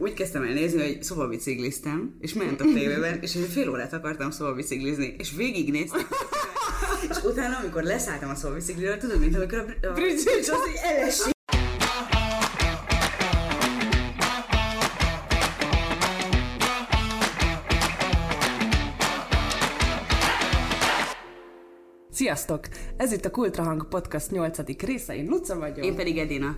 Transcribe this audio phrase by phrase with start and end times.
[0.00, 4.30] úgy kezdtem el nézni, hogy szobabicikliztem, és ment a tévében, és egy fél órát akartam
[4.30, 6.06] szobabiciklizni, és végignéztem.
[7.10, 11.38] és utána, amikor leszálltam a szobabicikliről, tudod, mint amikor a, a Bridget az, hogy elesik.
[22.10, 22.60] Sziasztok!
[22.96, 24.82] Ez itt a Kultrahang Podcast 8.
[24.84, 25.84] része, én Luca vagyok.
[25.84, 26.56] Én pedig Edina.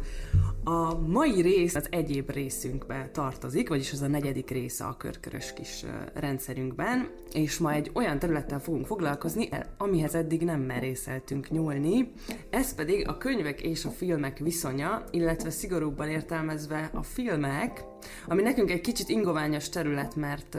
[0.64, 5.84] A mai rész az egyéb részünkbe tartozik, vagyis az a negyedik része a körkörös kis
[6.14, 12.12] rendszerünkben, és ma egy olyan területtel fogunk foglalkozni, amihez eddig nem merészeltünk nyúlni,
[12.50, 17.84] ez pedig a könyvek és a filmek viszonya, illetve szigorúbban értelmezve a filmek,
[18.26, 20.58] ami nekünk egy kicsit ingoványos terület, mert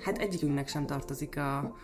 [0.00, 1.76] hát egyikünknek sem tartozik a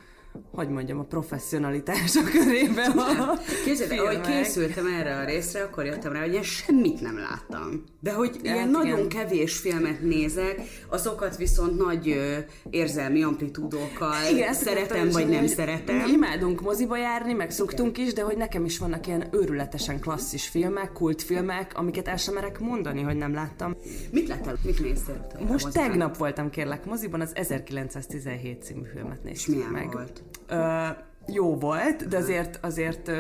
[0.53, 6.13] hogy mondjam, a professzionalitás a körébe a Képzeld, ahogy készültem erre a részre, akkor jöttem
[6.13, 7.85] rá, hogy én semmit nem láttam.
[8.01, 9.09] De hogy ilyen hát, nagyon igen.
[9.09, 12.37] kevés filmet nézek, azokat viszont nagy ö,
[12.71, 15.97] érzelmi amplitúdókkal igen, szeretem, vagy nem szeretem.
[15.97, 20.49] Mi imádunk moziba járni, meg szoktunk is, de hogy nekem is vannak ilyen őrületesen klasszis
[20.49, 23.77] filmek, kultfilmek, amiket el sem merek mondani, hogy nem láttam.
[24.11, 24.57] Mit láttál?
[24.65, 25.27] Mit néztél?
[25.49, 29.93] Most tegnap voltam kérlek moziban, az 1917 című filmet néztem meg.
[29.93, 30.24] volt?
[30.49, 30.87] Ö,
[31.27, 33.11] jó volt, de azért, azért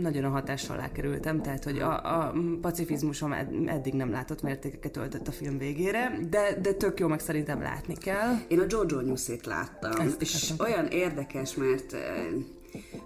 [0.00, 4.96] nagyon a hatás alá kerültem, tehát hogy a, a pacifizmusom ed, eddig nem látott mértékeket
[4.96, 8.34] öltött a film végére, de, de tök jó, meg szerintem látni kell.
[8.48, 10.66] Én a Jojo Newsét láttam, Ezt és láttam.
[10.66, 11.96] olyan érdekes, mert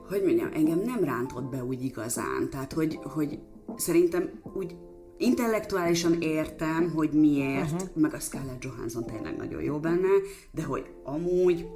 [0.08, 3.38] hogy mondjam, engem nem rántott be úgy igazán, tehát hogy, hogy
[3.76, 4.76] szerintem úgy
[5.16, 7.88] intellektuálisan értem, hogy miért, uh-huh.
[7.94, 10.08] meg a Scarlett Johansson tényleg nagyon jó benne,
[10.50, 11.66] de hogy amúgy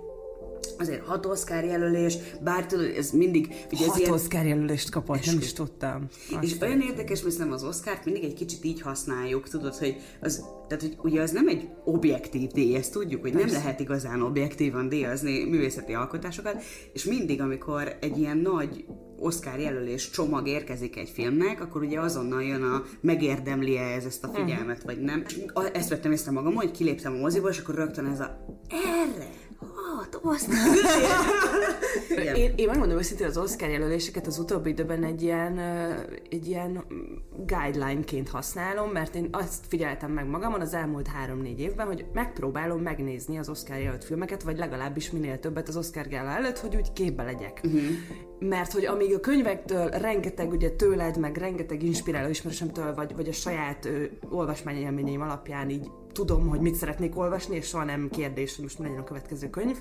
[0.79, 3.55] azért hat Oscar jelölés, bár tudod, ez mindig...
[3.73, 4.13] Ugye hat ez ilyen...
[4.13, 6.07] Oscar jelölést kapott, nem is tudtam.
[6.33, 10.45] Azt és olyan érdekes, mert az Oscárt mindig egy kicsit így használjuk, tudod, hogy az,
[10.69, 13.47] tehát, hogy ugye az nem egy objektív díj, ezt tudjuk, hogy Persze.
[13.47, 18.85] nem lehet igazán objektívan díjazni művészeti alkotásokat, és mindig, amikor egy ilyen nagy
[19.19, 24.25] Oscar jelölés csomag érkezik egy filmnek, akkor ugye azonnal jön a megérdemli -e ez ezt
[24.25, 24.95] a figyelmet, uh-huh.
[24.95, 25.25] vagy nem.
[25.73, 29.31] Ezt vettem észre magam, hogy kiléptem a moziból, és akkor rögtön ez a erre,
[29.97, 30.57] hat Oscar.
[32.36, 35.58] én, én megmondom őszintén, az Oscar jelöléseket az utóbbi időben egy ilyen,
[36.30, 36.85] egy ilyen
[37.47, 43.39] guideline-ként használom, mert én azt figyeltem meg magamon az elmúlt három-négy évben, hogy megpróbálom megnézni
[43.39, 47.23] az Oscar jelölt filmeket, vagy legalábbis minél többet az Oscar gála előtt, hogy úgy képbe
[47.23, 47.61] legyek.
[47.64, 47.80] Uh-huh.
[48.39, 53.33] Mert hogy amíg a könyvektől rengeteg ugye tőled, meg rengeteg inspiráló ismerősömtől, vagy, vagy a
[53.33, 53.89] saját
[54.30, 58.85] olvasmányélményeim alapján így tudom, hogy mit szeretnék olvasni, és soha nem kérdés, hogy most mi
[58.85, 59.80] legyen a következő könyv.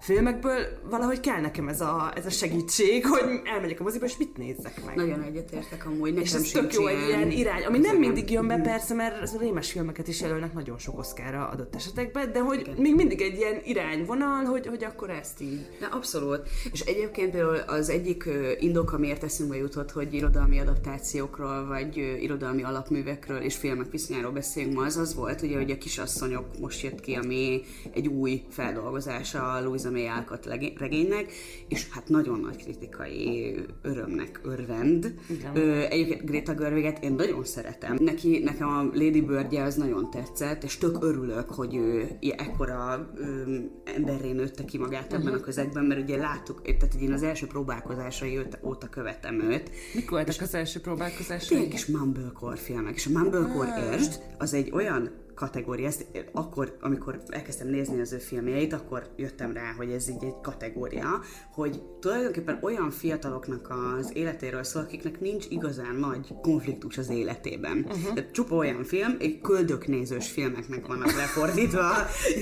[0.00, 4.36] Filmekből valahogy kell nekem ez a, ez a segítség, hogy elmegyek a moziba, és mit
[4.36, 4.96] nézzek meg.
[4.96, 8.46] Nagyon egyetértek amúgy, nekem És ez tök jó egy ilyen irány, ami nem mindig jön
[8.46, 12.60] be persze, mert az rémes filmeket is jelölnek nagyon sok oszkára adott esetekben, de hogy
[12.60, 12.74] Igen.
[12.78, 15.68] még mindig egy ilyen irányvonal, hogy, hogy akkor ezt így.
[15.80, 16.40] Na, abszolút.
[16.72, 18.28] És egyébként például az egyik
[18.58, 24.84] indok, amiért eszünkbe jutott, hogy irodalmi adaptációkról, vagy irodalmi alapművekről és filmek viszonyáról beszélünk ma,
[24.84, 27.62] az az volt, ugye, hogy a kisasszonyok most jött ki, ami
[27.92, 30.46] egy új feldolgozása a Louisa May Alcott
[30.78, 31.32] regénynek,
[31.68, 35.14] és hát nagyon nagy kritikai örömnek örvend.
[35.54, 37.96] Ö, egyébként Greta Görvéget én nagyon szeretem.
[38.00, 43.56] Neki, nekem a Lady Birdje az nagyon tetszett, és tök örülök, hogy ő ekkora ö,
[43.84, 45.40] emberré nőtte ki magát ebben uh-huh.
[45.40, 49.70] a közegben, mert ugye láttuk, tehát én az első próbálkozásai óta követem őt.
[49.94, 51.56] Mik voltak az első próbálkozásai?
[51.56, 53.92] Tényleg is Mumblecore filmek, és a Mumblecore ah.
[53.92, 55.86] Érst az egy olyan kategória.
[55.86, 60.40] Ezt akkor, amikor elkezdtem nézni az ő filmjeit, akkor jöttem rá, hogy ez így egy
[60.42, 61.20] kategória,
[61.52, 67.78] hogy tulajdonképpen olyan fiataloknak az életéről szól, akiknek nincs igazán nagy konfliktus az életében.
[67.78, 68.14] Uh-huh.
[68.14, 71.88] Tehát csupa olyan film, egy köldöknézős filmeknek vannak lefordítva,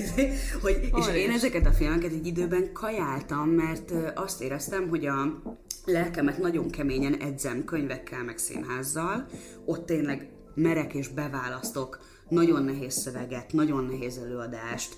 [0.63, 5.41] hogy, és én ezeket a filmeket egy időben kajáltam, mert azt éreztem, hogy a
[5.85, 9.25] lelkemet nagyon keményen edzem könyvekkel, meg színházzal,
[9.65, 14.95] ott tényleg merek és beválasztok nagyon nehéz szöveget, nagyon nehéz előadást,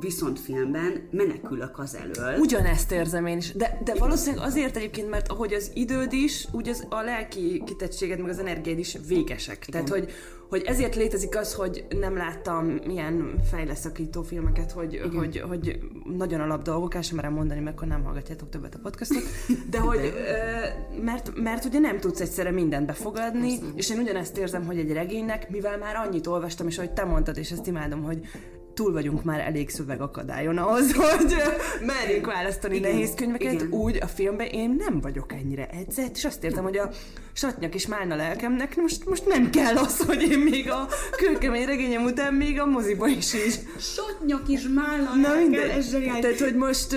[0.00, 2.38] viszont filmben menekülök az elől.
[2.38, 6.68] Ugyanezt érzem én is, de, de valószínűleg azért egyébként, mert ahogy az időd is, úgy
[6.68, 9.64] az, a lelki kitettséged, meg az energiád is végesek.
[9.68, 9.84] Igen.
[9.84, 10.12] Tehát, hogy,
[10.48, 15.78] hogy ezért létezik az, hogy nem láttam ilyen fejleszakító filmeket, hogy, hogy, hogy
[16.16, 19.22] nagyon alap dolgok, el sem merem mondani, mert akkor nem hallgatjátok többet a podcastot,
[19.70, 20.86] de hogy, de.
[21.02, 23.74] mert, mert ugye nem tudsz egyszerre mindent befogadni, Persze.
[23.74, 27.36] és én ugyanezt érzem, hogy egy regénynek, mivel már annyit olvastam, és ahogy te mondtad,
[27.36, 28.20] és ezt imádom, hogy
[28.76, 31.34] túl vagyunk már elég szövegakadályon ahhoz, hogy
[31.86, 33.70] merjünk választani igen, nehéz könyveket, igen.
[33.70, 36.90] úgy a filmben én nem vagyok ennyire edzett, és azt értem, hogy a
[37.32, 42.04] satnyak is málna lelkemnek, most, most nem kell az, hogy én még a kőkemény regényem
[42.04, 43.58] után még a moziba is így.
[43.78, 46.90] Satnyak is málna Na minden, ez Tehát, hogy most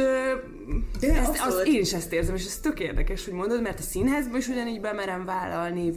[0.99, 3.83] de ezt, az, én is ezt érzem, és ez tök érdekes, hogy mondod, mert a
[3.83, 5.93] színházba is ugyanígy bemerem vállalni,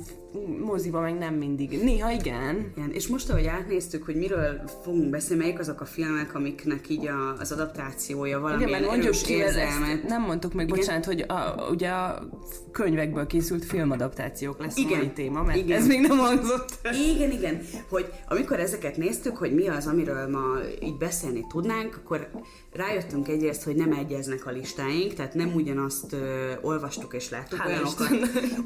[0.64, 1.82] moziba meg nem mindig.
[1.82, 2.72] Néha igen.
[2.76, 2.90] igen.
[2.92, 7.36] És most, ahogy átnéztük, hogy miről fogunk beszélni, melyik azok a filmek, amiknek így a,
[7.38, 10.02] az adaptációja valamilyen igen, erős érzelmet.
[10.08, 10.78] Nem mondtuk meg, igen?
[10.78, 12.28] bocsánat, hogy a, ugye a
[12.72, 14.98] könyvekből készült filmadaptációk lesz igen.
[14.98, 15.78] mai téma, mert igen.
[15.78, 16.78] ez még nem hangzott.
[17.14, 17.60] Igen, igen.
[17.88, 20.44] Hogy amikor ezeket néztük, hogy mi az, amiről ma
[20.82, 22.30] így beszélni tudnánk, akkor
[22.72, 28.08] rájöttünk egyrészt, hogy nem egyeznek a listáink, tehát nem ugyanazt ö, olvastuk és láttuk, olyanokat,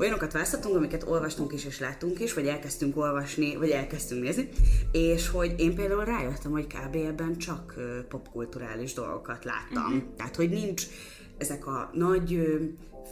[0.00, 4.48] olyanokat választottunk, amiket olvastunk is és láttunk is, vagy elkezdtünk olvasni, vagy elkezdtünk nézni,
[4.92, 6.94] és hogy én például rájöttem, hogy kb.
[6.94, 7.74] ebben csak
[8.08, 9.92] popkulturális dolgokat láttam.
[9.92, 10.02] Uh-huh.
[10.16, 10.86] Tehát, hogy nincs
[11.38, 12.48] ezek a nagy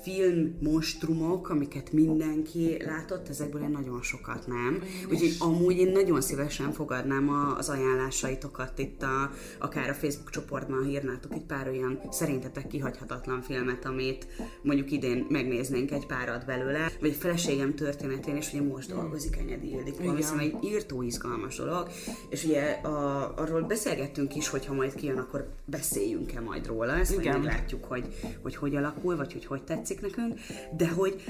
[0.03, 4.83] film monstrumok, amiket mindenki látott, ezekből én nagyon sokat nem.
[5.11, 11.33] Úgyhogy amúgy én nagyon szívesen fogadnám az ajánlásaitokat itt a, akár a Facebook csoportban írnátok
[11.33, 14.27] egy pár olyan szerintetek kihagyhatatlan filmet, amit
[14.63, 19.71] mondjuk idén megnéznénk egy párat belőle, vagy a feleségem történetén, és ugye most dolgozik Enyedi
[19.71, 21.89] Ildikó, ami egy írtó izgalmas dolog,
[22.29, 27.13] és ugye a, arról beszélgettünk is, hogy ha majd kijön, akkor beszéljünk-e majd róla, ezt
[27.13, 27.33] Igen.
[27.33, 28.05] majd meglátjuk, hogy,
[28.43, 30.39] hogy hogy alakul, vagy hogy hogy tetszik tetszik nekünk,
[30.77, 31.23] de hogy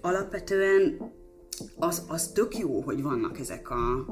[0.00, 1.12] alapvetően
[1.78, 4.06] az, az tök jó, hogy vannak ezek a,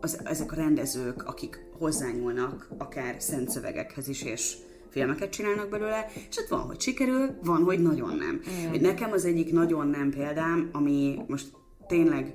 [0.00, 4.56] az, ezek a rendezők, akik hozzányúlnak akár szent szövegekhez is, és
[4.90, 8.40] filmeket csinálnak belőle, és hát van, hogy sikerül, van, hogy nagyon nem.
[8.50, 8.80] Mm.
[8.80, 11.52] Nekem az egyik nagyon nem példám, ami most
[11.86, 12.34] tényleg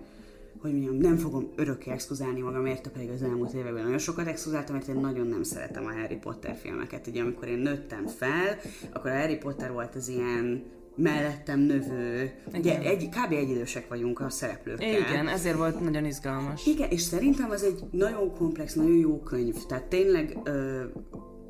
[0.59, 4.75] hogy mondjam, nem fogom örökké exkluzálni magam, érte pedig az elmúlt években nagyon sokat exkluzáltam,
[4.75, 7.07] mert én nagyon nem szeretem a Harry Potter filmeket.
[7.07, 8.57] Ugye amikor én nőttem fel,
[8.93, 10.63] akkor a Harry Potter volt az ilyen
[10.95, 13.31] mellettem növő, ugye egy, kb.
[13.31, 14.89] egyidősek vagyunk a szereplőkkel.
[14.89, 16.65] Igen, ezért volt nagyon izgalmas.
[16.65, 20.83] Igen, és szerintem az egy nagyon komplex, nagyon jó könyv, tehát tényleg ö,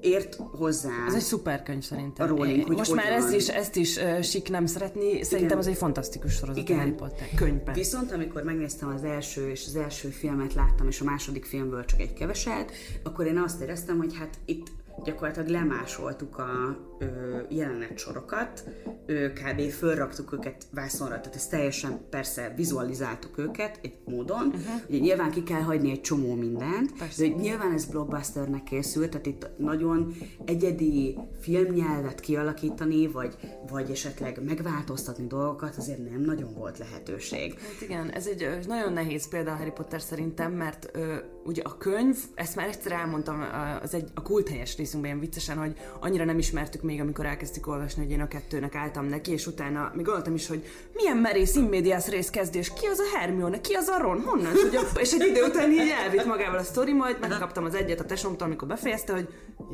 [0.03, 1.05] ért hozzá.
[1.07, 2.25] Ez egy szuper könyv szerintem.
[2.25, 5.57] A Rowling, hogy Most már ezt is, ezt is uh, sik nem szeretni, szerintem Igen.
[5.57, 6.77] az egy fantasztikus sorozat Igen.
[6.77, 7.73] Harry Potter könyvben.
[7.73, 11.99] Viszont amikor megnéztem az első és az első filmet láttam, és a második filmből csak
[11.99, 12.71] egy keveset,
[13.03, 14.67] akkor én azt éreztem, hogy hát itt
[15.03, 18.63] gyakorlatilag lemásoltuk a ö, jelenet sorokat,
[19.05, 19.61] ö, kb.
[19.61, 24.81] fölraktuk őket vászonra, tehát ezt teljesen persze vizualizáltuk őket egy módon, uh-huh.
[24.89, 27.27] ugye nyilván ki kell hagyni egy csomó mindent, persze.
[27.27, 30.15] de nyilván ez blockbusternek készült, tehát itt nagyon
[30.45, 33.35] egyedi filmnyelvet kialakítani, vagy,
[33.69, 37.59] vagy esetleg megváltoztatni dolgokat, azért nem nagyon volt lehetőség.
[37.59, 41.15] Hát igen, ez egy nagyon nehéz példa a Harry Potter szerintem, mert ö,
[41.45, 43.43] ugye a könyv, ezt már egyszer elmondtam
[43.81, 47.67] az egy, a kult helyes részünkben ilyen viccesen, hogy annyira nem ismertük még, amikor elkezdtük
[47.67, 51.55] olvasni, hogy én a kettőnek álltam neki, és utána még gondoltam is, hogy milyen merész
[51.55, 54.81] immédiás részkezdés, ki az a Hermione, ki az a Ron, honnan tudja?
[55.03, 58.47] És egy idő után így elvitt magával a sztori, majd megkaptam az egyet a tesomtól,
[58.47, 59.27] amikor befejezte, hogy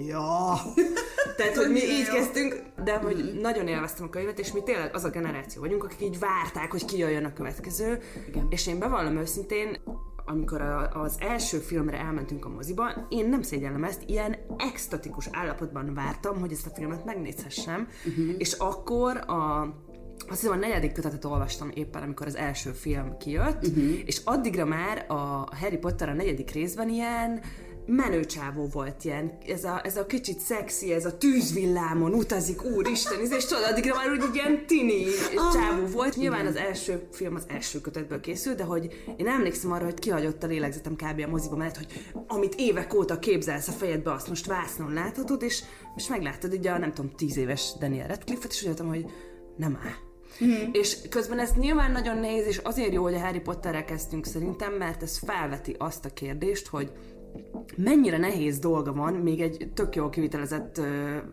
[0.08, 0.60] ja.
[1.38, 5.04] Tehát, hogy mi így kezdtünk, de hogy nagyon élveztem a könyvet, és mi tényleg az
[5.04, 8.02] a generáció vagyunk, akik így várták, hogy kijöjjön a következő.
[8.50, 9.78] És én bevallom őszintén,
[10.30, 15.94] amikor a, az első filmre elmentünk a moziba, én nem szégyellem ezt, ilyen extatikus állapotban
[15.94, 18.36] vártam, hogy ezt a filmet megnézhessem, uh-huh.
[18.38, 19.74] és akkor a
[20.30, 23.84] azt hiszem a negyedik kötetet olvastam éppen, amikor az első film kijött, uh-huh.
[24.06, 27.42] és addigra már a Harry Potter a negyedik részben ilyen
[27.90, 33.20] menő csávó volt ilyen, ez a, ez a kicsit szexi, ez a tűzvillámon utazik, úristen,
[33.32, 35.04] és tudod, addigra már úgy ilyen tini
[35.36, 36.16] ah, csávó volt.
[36.16, 36.52] Nyilván igen.
[36.52, 40.48] az első film az első kötetből készült, de hogy én emlékszem arra, hogy kihagyott a
[40.48, 41.24] lélegzetem kb.
[41.26, 41.88] a moziba mellett, hogy
[42.28, 45.64] amit évek óta képzelsz a fejedbe, azt most vásznon láthatod, és
[45.94, 49.06] most megláttad ugye a nem tudom, tíz éves Daniel Radcliffe-et, és úgy hogy
[49.58, 50.08] nem áll.
[50.44, 50.70] Mm-hmm.
[50.72, 54.74] És közben ez nyilván nagyon nehéz, és azért jó, hogy a Harry Potterrel kezdtünk szerintem,
[54.74, 56.92] mert ez felveti azt a kérdést, hogy
[57.76, 60.86] mennyire nehéz dolga van, még egy tök jól kivitelezett uh,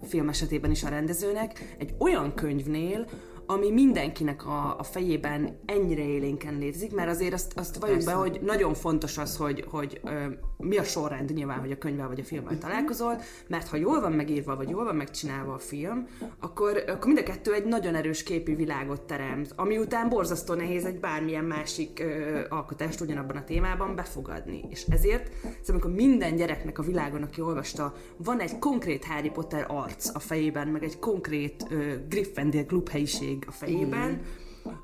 [0.03, 3.07] film esetében is a rendezőnek, egy olyan könyvnél,
[3.47, 8.41] ami mindenkinek a, a fejében ennyire élénken létezik, mert azért azt, azt valljuk be, hogy
[8.43, 10.25] nagyon fontos az, hogy, hogy ö,
[10.57, 14.13] mi a sorrend nyilván, hogy a könyvvel vagy a filmmel találkozol, mert ha jól van
[14.13, 16.07] megírva, vagy jól van megcsinálva a film,
[16.41, 20.85] akkor, akkor mind a kettő egy nagyon erős képi világot teremt, ami után borzasztó nehéz
[20.85, 24.65] egy bármilyen másik ö, alkotást ugyanabban a témában befogadni.
[24.69, 29.65] És ezért, szóval amikor minden gyereknek a világon, aki olvasta, van egy konkrét Harry Potter
[29.69, 32.89] arc a fejében, meg egy konkrét ö, Gryffindor klub
[33.37, 34.21] helyiség a fejében,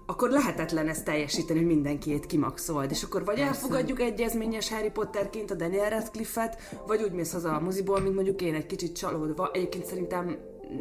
[0.06, 2.90] akkor lehetetlen ezt teljesíteni, hogy mindenkiét kimaxold.
[2.90, 3.50] És akkor vagy Persze.
[3.50, 6.56] elfogadjuk egyezményes Harry Potterként a Daniel Radcliffe-et,
[6.86, 9.50] vagy úgy mész haza a moziból, mint mondjuk én egy kicsit csalódva.
[9.52, 10.36] Egyébként szerintem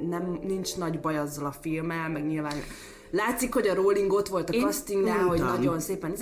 [0.09, 2.55] nem, nincs nagy baj azzal a filmmel, meg nyilván
[3.11, 6.13] látszik, hogy a Rowling ott volt a Én castingnál, hogy nagyon szépen,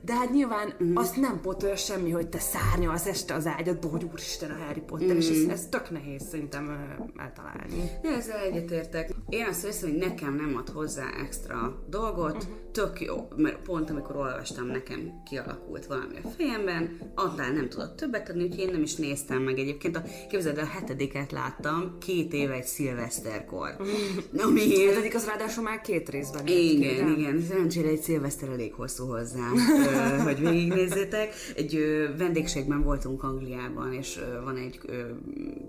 [0.00, 0.96] de hát nyilván mm.
[0.96, 5.14] azt nem potol semmi, hogy te szárnyalsz este az ágyadból, hogy úristen a Harry Potter,
[5.14, 5.16] mm.
[5.16, 7.90] és ez, ez tök nehéz szerintem eltalálni.
[8.02, 9.10] Ja, ezzel egyetértek.
[9.28, 12.56] Én azt hiszem, hogy nekem nem ad hozzá extra dolgot, uh-huh.
[12.72, 18.28] tök jó, mert pont amikor olvastam, nekem kialakult valami a fejemben, annál nem tudott többet
[18.28, 19.96] adni, úgyhogy én nem is néztem meg egyébként.
[19.96, 23.76] A, képzeld, a hetediket láttam két éve egy szilveszterkor.
[24.38, 24.60] Ami...
[24.60, 26.46] A hetedik az ráadásul már két részben.
[26.46, 27.42] Igen, igen.
[27.48, 29.50] Szerencsére egy szilveszter elég hosszú hozzá
[30.24, 31.34] hogy végignézzétek.
[31.56, 31.78] Egy
[32.18, 34.80] vendégségben voltunk Angliában, és van egy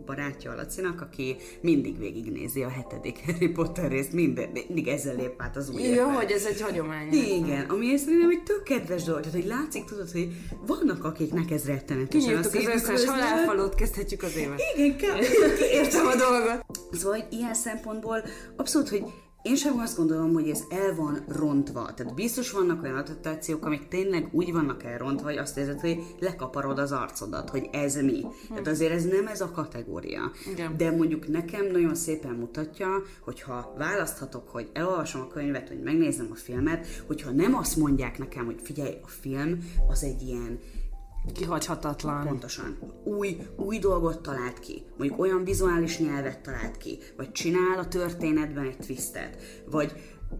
[0.05, 5.33] barátja a Lacinak, aki mindig végignézi a hetedik Harry Potter részt, minden, mindig ezzel lép
[5.37, 7.13] át az új Jó, hogy ez egy hagyomány.
[7.13, 10.27] Igen, ami szerintem egy tök kedves dolog, tehát hogy látszik, tudod, hogy
[10.65, 14.61] vannak akiknek ez rettenetesen a az összes halálfalót, kezdhetjük az évet.
[14.75, 15.17] Igen,
[15.79, 16.65] értem a dolgot.
[16.91, 18.23] Szóval ilyen szempontból
[18.55, 19.03] abszolút, hogy
[19.41, 21.93] én sem azt gondolom, hogy ez el van rontva.
[21.93, 26.79] Tehát biztos vannak olyan adaptációk, amik tényleg úgy vannak elrontva, hogy azt érzed, hogy lekaparod
[26.79, 28.25] az arcodat, hogy ez mi.
[28.49, 30.31] Tehát azért ez nem ez a kategória.
[30.51, 30.77] Igen.
[30.77, 32.87] De mondjuk nekem nagyon szépen mutatja,
[33.21, 38.45] hogyha választhatok, hogy elolvasom a könyvet, hogy megnézem a filmet, hogyha nem azt mondják nekem,
[38.45, 40.59] hogy figyelj, a film az egy ilyen
[41.33, 42.27] Kihagyhatatlan.
[42.27, 42.77] Pontosan.
[43.03, 44.83] Új, új dolgot talált ki.
[44.97, 46.99] Mondjuk olyan vizuális nyelvet talált ki.
[47.17, 49.37] Vagy csinál a történetben egy twistet.
[49.71, 49.93] Vagy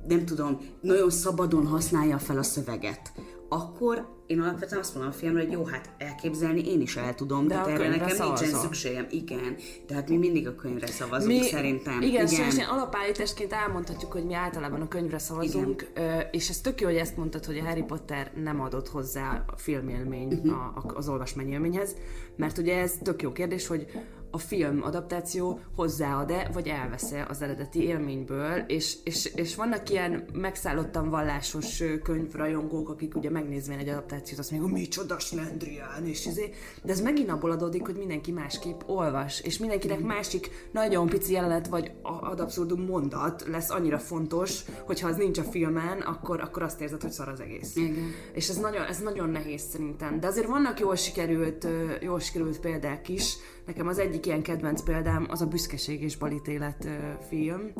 [0.07, 3.11] nem tudom, nagyon szabadon használja fel a szöveget.
[3.49, 7.47] Akkor én alapvetően azt mondom a filmre, hogy jó, hát elképzelni én is el tudom,
[7.47, 8.47] de, de erre nekem szavazol.
[8.47, 9.07] nincsen szükségem.
[9.09, 9.55] Igen,
[9.87, 12.01] tehát mi mindig a könyvre szavazunk mi, szerintem.
[12.01, 12.47] Igen, igen.
[12.47, 16.27] és alapállításként elmondhatjuk, hogy mi általában a könyvre szavazunk, igen.
[16.31, 19.57] és ez tök jó, hogy ezt mondtad, hogy a Harry Potter nem adott hozzá a
[19.57, 20.77] filmélmény uh-huh.
[20.77, 21.95] a, az olvasmányélményhez,
[22.35, 23.87] mert ugye ez tök jó kérdés, hogy
[24.31, 31.09] a film adaptáció hozzáad-e, vagy elvesz-e az eredeti élményből, és, és, és vannak ilyen megszállottan
[31.09, 36.91] vallásos könyvrajongók, akik ugye megnézvén egy adaptációt azt mondják, hogy micsoda Slendrián, és izé, de
[36.91, 41.91] ez megint abból adódik, hogy mindenki másképp olvas, és mindenkinek másik nagyon pici jelenet, vagy
[42.01, 47.01] ad abszurdum mondat lesz annyira fontos, hogyha az nincs a filmen, akkor, akkor azt érzed,
[47.01, 47.75] hogy szar az egész.
[47.75, 48.11] Igen.
[48.33, 50.19] És ez nagyon, ez nagyon nehéz szerintem.
[50.19, 51.67] De azért vannak jól sikerült,
[52.01, 53.37] jól sikerült példák is,
[53.69, 56.87] Nekem az egyik ilyen kedvenc példám az a Büszkeség és balítélet
[57.29, 57.71] film,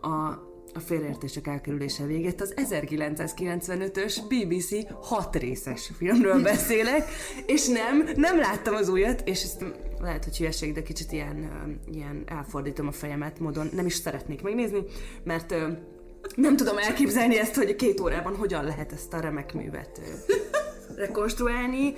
[0.00, 7.08] a a félreértések elkerülése végett az 1995-ös BBC hat részes filmről beszélek,
[7.46, 9.64] és nem, nem láttam az újat, és ezt
[10.00, 11.50] lehet, hogy hülyeség, de kicsit ilyen,
[11.92, 14.82] ilyen elfordítom a fejemet módon, nem is szeretnék megnézni,
[15.24, 15.54] mert
[16.34, 20.00] nem tudom elképzelni ezt, hogy két órában hogyan lehet ezt a remek művet
[20.96, 21.94] rekonstruálni.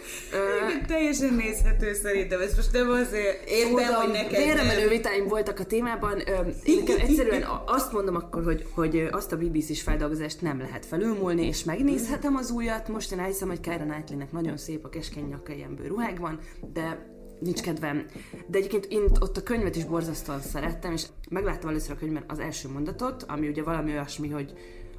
[0.68, 4.66] Igen, teljesen nézhető szerintem, ez most nem azért értem, hogy neked...
[4.66, 6.22] menő vitáim voltak a témában.
[6.64, 11.64] Én egyszerűen azt mondom akkor, hogy, hogy azt a BBC-s feldolgozást nem lehet felülmúlni, és
[11.64, 12.88] megnézhetem az újat.
[12.88, 16.38] Most én elhiszem, hogy Keira Knightley-nek nagyon szép a keskeny nyaka ilyen ruhákban,
[16.72, 18.06] de nincs kedvem.
[18.46, 22.38] De egyébként én ott a könyvet is borzasztóan szerettem, és megláttam először a könyvben az
[22.38, 24.52] első mondatot, ami ugye valami olyasmi, hogy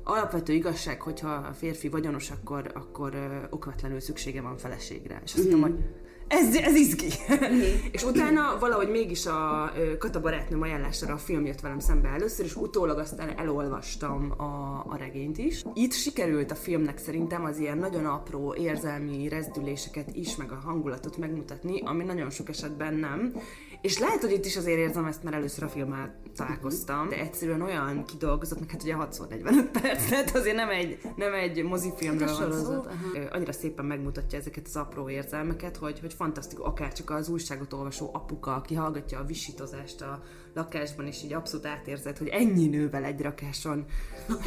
[0.08, 5.22] alapvető igazság, hogyha a férfi vagyonos, akkor, akkor uh, okvetlenül szüksége van feleségre.
[5.26, 5.74] És azt mondom, mm.
[5.74, 5.84] hogy
[6.28, 7.10] ez, ez izgi.
[7.34, 7.60] Mm.
[7.92, 12.56] és utána valahogy mégis a Kata barátnőm ajánlására a film jött velem szembe először, és
[12.56, 15.64] utólag aztán elolvastam a, a regényt is.
[15.74, 21.18] Itt sikerült a filmnek szerintem az ilyen nagyon apró érzelmi rezdüléseket is, meg a hangulatot
[21.18, 23.34] megmutatni, ami nagyon sok esetben nem.
[23.82, 27.62] És lehet, hogy itt is azért érzem ezt, mert először a filmmel találkoztam, de egyszerűen
[27.62, 32.28] olyan kidolgozott, meg hát ugye 6 45 perc, tehát azért nem egy, nem egy mozifilmről
[32.28, 32.86] hát van szó.
[33.32, 38.10] Annyira szépen megmutatja ezeket az apró érzelmeket, hogy, hogy fantasztikus, akár csak az újságot olvasó
[38.14, 40.24] apuka, aki hallgatja a visítozást a
[40.58, 43.86] lakásban, és így abszolút átérzed, hogy ennyi nővel egy rakáson.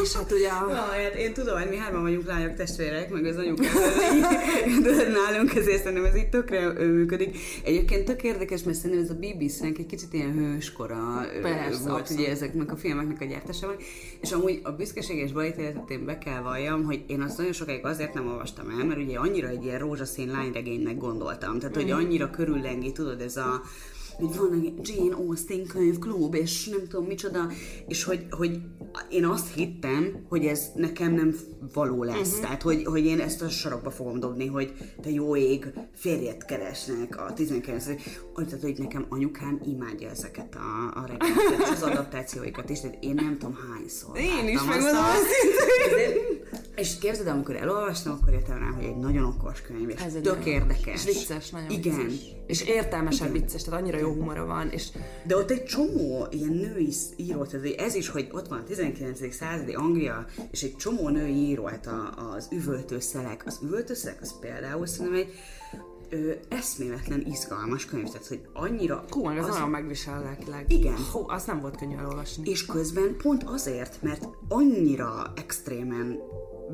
[0.03, 0.69] És hát ugye a...
[0.71, 3.73] Ja, hát én tudom, hogy mi hárman vagyunk lányok testvérek, meg az anyukám
[5.19, 7.37] nálunk, ezért szerintem ez így tökre működik.
[7.65, 12.23] Egyébként tök érdekes, mert szerintem ez a BBC-nek egy kicsit ilyen hőskora Persze, volt abszolút.
[12.23, 13.77] ugye ezeknek a filmeknek a gyártásában,
[14.21, 17.85] és amúgy a büszkeség és balítéletet én be kell valljam, hogy én azt nagyon sokáig
[17.85, 22.31] azért nem olvastam el, mert ugye annyira egy ilyen rózsaszín lányregénynek gondoltam, tehát hogy annyira
[22.31, 23.63] körüllengi, tudod, ez a
[24.21, 27.49] hogy van egy Jane Austen könyvklub, és nem tudom micsoda,
[27.87, 28.61] és hogy, hogy
[29.11, 31.35] én azt hittem, hogy ez nekem nem
[31.73, 32.29] való lesz.
[32.29, 32.41] Uh-huh.
[32.41, 34.73] Tehát, hogy, hogy én ezt a sarokba fogom dobni, hogy
[35.03, 37.85] te jó ég, férjet keresnek a 19
[38.47, 43.39] tehát, hogy nekem anyukám imádja ezeket a, a regényeket, az adaptációikat is, tehát én nem
[43.39, 44.19] tudom hányszor.
[44.19, 45.27] Én is megmondom azt
[46.77, 50.47] És képzeld, amikor elolvastam, akkor jöttem rá, hogy egy nagyon okos könyv, és Ez tök
[50.47, 50.95] érdekes.
[50.95, 52.07] És vicces, nagyon Igen.
[52.07, 52.35] Vicces.
[52.47, 53.41] És értelmesen Igen.
[53.41, 54.69] vicces, tehát annyira jó humora van.
[54.69, 54.89] És...
[55.27, 59.35] De ott egy csomó ilyen női író, tehát ez is, hogy ott van a 19.
[59.35, 61.89] századi Anglia, és egy csomó női író, hát
[62.35, 63.43] az üvöltőszelek.
[63.47, 65.33] Az üvöltőszelek, az például szerintem egy
[66.11, 69.05] ö, eszméletlen izgalmas könyv, tehát hogy annyira...
[69.09, 70.73] Hú, az, az nagyon megvisel lelkileg.
[70.73, 70.97] Igen.
[71.13, 72.51] Hú, az nem volt könnyű elolvasni.
[72.51, 76.19] És közben pont azért, mert annyira extrémen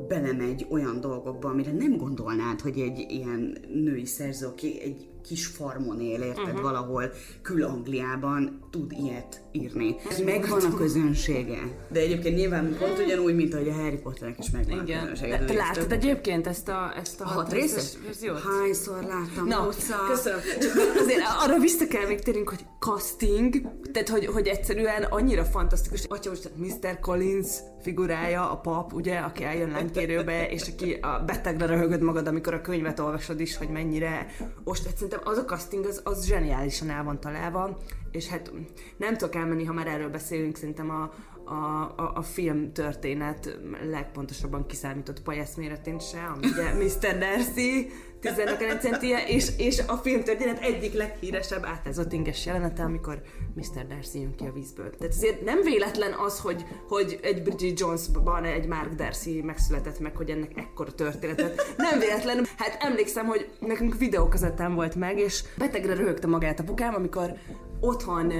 [0.08, 6.00] belemegy olyan dolgokba, amire nem gondolnád, hogy egy ilyen női szerző, aki egy kis farmon
[6.00, 6.60] él, érted, uh-huh.
[6.60, 9.96] valahol Kül-Angliában tud ilyet írni.
[10.10, 11.58] Ez megvan a közönsége.
[11.88, 14.98] De egyébként nyilván pont ugyanúgy, mint ahogy a Harry Potternek is megvan Igen.
[14.98, 15.44] a közönsége.
[15.44, 18.42] Te láttad egyébként ezt a, ezt a, a hat részes verziót?
[18.42, 19.96] Hányszor láttam, Na, utca.
[20.10, 20.40] köszönöm.
[20.60, 23.54] Csak azért arra vissza kell még térünk, hogy casting,
[23.92, 26.04] tehát hogy, hogy egyszerűen annyira fantasztikus.
[26.08, 27.00] Atya, most Mr.
[27.00, 27.48] Collins
[27.80, 32.60] figurája, a pap, ugye, aki eljön lánykérőbe, és aki a betegre röhögöd magad, amikor a
[32.60, 34.26] könyvet olvasod is, hogy mennyire.
[34.64, 37.78] Most szerintem az a casting az, az zseniálisan el van találva,
[38.10, 38.52] és hát
[38.96, 41.12] nem tudok elmenni, ha már erről beszélünk, szerintem a,
[41.44, 43.58] a, a, a film történet
[43.90, 47.18] legpontosabban kiszámított pajász méretén se, ami ugye Mr.
[47.18, 47.90] Darcy,
[48.20, 53.22] 19 centie, és, és a film történet egyik leghíresebb átázott inges jelenete, amikor
[53.54, 53.86] Mr.
[53.86, 54.90] Darcy jön ki a vízből.
[54.90, 60.16] Tehát azért nem véletlen az, hogy, hogy egy Bridget Jonesban egy Mark Darcy megszületett meg,
[60.16, 61.74] hogy ennek ekkora történetet.
[61.76, 62.46] Nem véletlen.
[62.56, 67.34] Hát emlékszem, hogy nekünk videókazettán volt meg, és betegre röhögte magát a bukám, amikor
[67.80, 68.32] otthon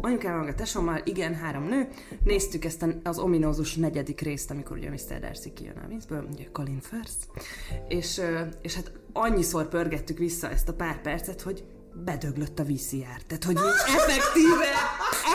[0.00, 1.88] anyukám meg a tesómmal, igen, három nő,
[2.24, 5.20] néztük ezt az ominózus negyedik részt, amikor ugye Mr.
[5.20, 7.44] Darcy kijön a vízből, ugye Colin Firth,
[7.88, 8.20] és,
[8.62, 11.64] és hát annyiszor pörgettük vissza ezt a pár percet, hogy
[12.04, 13.22] bedöglött a VCR.
[13.26, 14.72] Tehát, hogy így effektíve,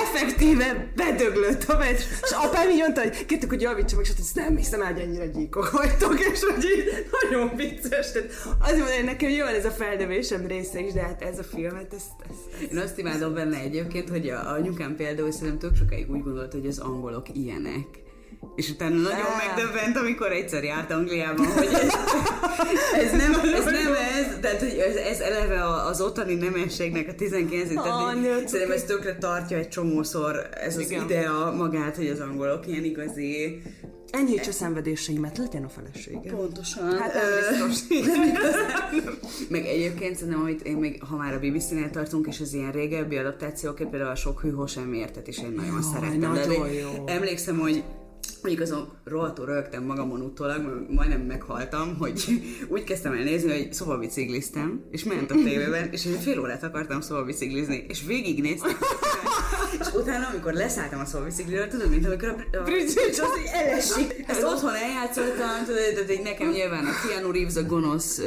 [0.03, 1.99] effektíve bedöglött a meccs.
[2.23, 5.71] És apám így mondta, hogy kértük, hogy javítsam, és azt nem hiszem hogy ennyire gyíkok
[5.71, 8.11] vagytok, és hogy így nagyon vicces.
[8.11, 8.29] Tehát
[8.59, 11.75] azért mondom, hogy nekem jó ez a feldevésem része is, de hát ez a film,
[11.75, 15.59] hát ez, ez, ez Én azt imádom benne egyébként, hogy a, a anyukám például szerintem
[15.59, 18.07] tök sokáig úgy gondolt, hogy az angolok ilyenek
[18.55, 21.93] és utána nagyon megdöbbent, amikor egyszer járt Angliában, hogy ez,
[23.03, 27.73] ez, nem, ez nem ez, tehát hogy ez, ez eleve az ottani nemességnek a 19
[27.73, 31.03] tehát szerintem ez tökre tartja egy csomószor ez az Igen.
[31.03, 33.61] idea magát, hogy az angolok ilyen igazi
[34.11, 36.31] Enyhíts a szenvedéseimet, legyen a felesége.
[36.31, 36.97] Pontosan.
[36.97, 37.97] Hát nem biztos.
[39.49, 43.17] Meg egyébként szerintem, amit én még, ha már a BBC-nél tartunk, és az ilyen régebbi
[43.17, 46.19] adaptációk, például a sok hűhó sem értet, és én nagyon Jaj, szeretem.
[46.19, 47.03] Nagyon de jó.
[47.05, 47.83] Emlékszem, hogy
[48.41, 52.23] Mondjuk azon rohadtul rögtem magamon utólag, majdnem meghaltam, hogy
[52.73, 57.01] úgy kezdtem el nézni, hogy szobabicikliztem, és ment a tévében, és egy fél órát akartam
[57.01, 58.71] szobabiciklizni, és végignéztem.
[59.79, 64.23] és utána, amikor leszálltam a szobabicikliről, tudod, mint amikor a, a Bridget az így elesik.
[64.29, 68.25] Ezt otthon eljátszottam, tudod, de nekem nyilván a Keanu Reeves, a gonosz uh,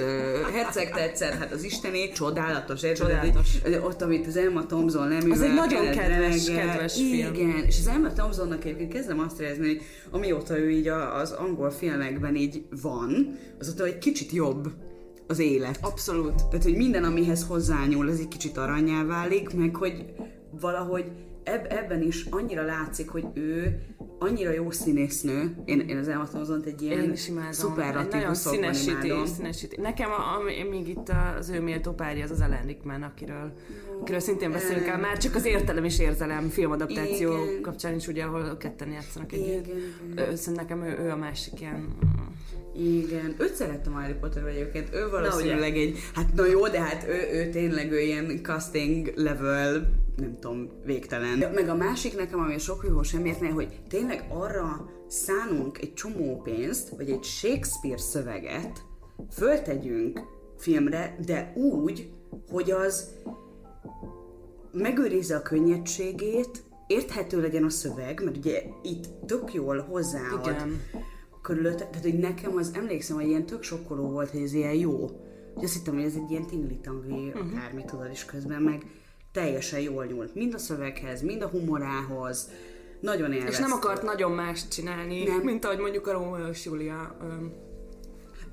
[0.52, 3.07] herceg tetszett, hát az isteni, csodálatos, érted?
[3.07, 3.48] Csodálatos.
[3.83, 7.35] Ott, amit az Emma Thompson nem Az egy nagyon kedves, kedves film.
[7.35, 11.70] Igen, és az Emma Thompsonnak egyébként kezdem azt érezni, hogy amióta ő így az angol
[11.70, 14.68] filmekben így van, azóta egy kicsit jobb
[15.26, 15.78] az élet.
[15.81, 16.35] Abszolút.
[16.35, 20.05] Tehát, hogy minden, amihez hozzányúl, az egy kicsit aranyá válik, meg hogy
[20.61, 21.05] valahogy
[21.44, 23.81] eb- ebben is annyira látszik, hogy ő
[24.18, 25.55] annyira jó színésznő.
[25.64, 27.16] Én, én az Emma Thompson egy ilyen
[27.50, 29.81] szuperlatív színesíti, színesíti.
[29.81, 33.52] Nekem, a, ami, még itt az ő méltó párja, az az Ellen Rickman, akiről,
[34.00, 37.61] akiről szintén beszélünk el, már csak az értelem és érzelem filmadaptáció Igen.
[37.62, 39.66] kapcsán is, ugye, ahol ketten játszanak együtt.
[40.16, 41.96] Szerintem nekem ő, ő a másik ilyen
[42.76, 47.07] igen, őt szerettem a Harry Potter egyébként, ő valószínűleg egy, hát na jó, de hát
[47.09, 51.53] ő, ő tényleg ő ilyen casting level, nem tudom, végtelen.
[51.55, 56.40] Meg a másik nekem, ami sok hűhó sem értne, hogy tényleg arra szánunk egy csomó
[56.42, 58.83] pénzt, vagy egy Shakespeare szöveget
[59.31, 60.20] föltegyünk
[60.59, 62.11] filmre, de úgy,
[62.51, 63.11] hogy az
[64.72, 70.81] megőrizze a könnyedségét, érthető legyen a szöveg, mert ugye itt tök jól hozzáad Igen
[71.42, 75.11] körülötte, tehát hogy nekem az emlékszem, hogy ilyen tök sokkoló volt, hogy ez ilyen jó.
[75.55, 77.46] Hogy azt hittem, hogy ez egy ilyen tingli-tangli uh-huh.
[77.46, 78.83] akármi tudod, és közben meg
[79.33, 80.35] teljesen jól nyúlt.
[80.35, 82.51] Mind a szöveghez, mind a humorához.
[83.01, 83.64] Nagyon élveztem.
[83.64, 85.40] És nem akart nagyon más csinálni, nem.
[85.40, 87.16] mint ahogy mondjuk a Romeo és Julia.
[87.23, 87.53] Um,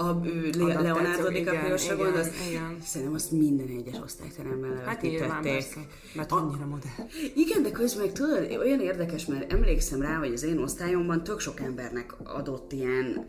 [0.02, 0.20] A
[0.58, 2.30] Le- Leonardo DiCaprio-sra gondolsz?
[2.50, 2.78] Igen.
[2.86, 5.80] Szerintem azt minden egyes osztályteremben Hát nyilván persze,
[6.16, 7.10] mert annyira modern.
[7.36, 11.40] Igen, de közben meg tudod, olyan érdekes, mert emlékszem rá, hogy az én osztályomban tök
[11.40, 13.26] sok embernek adott ilyen,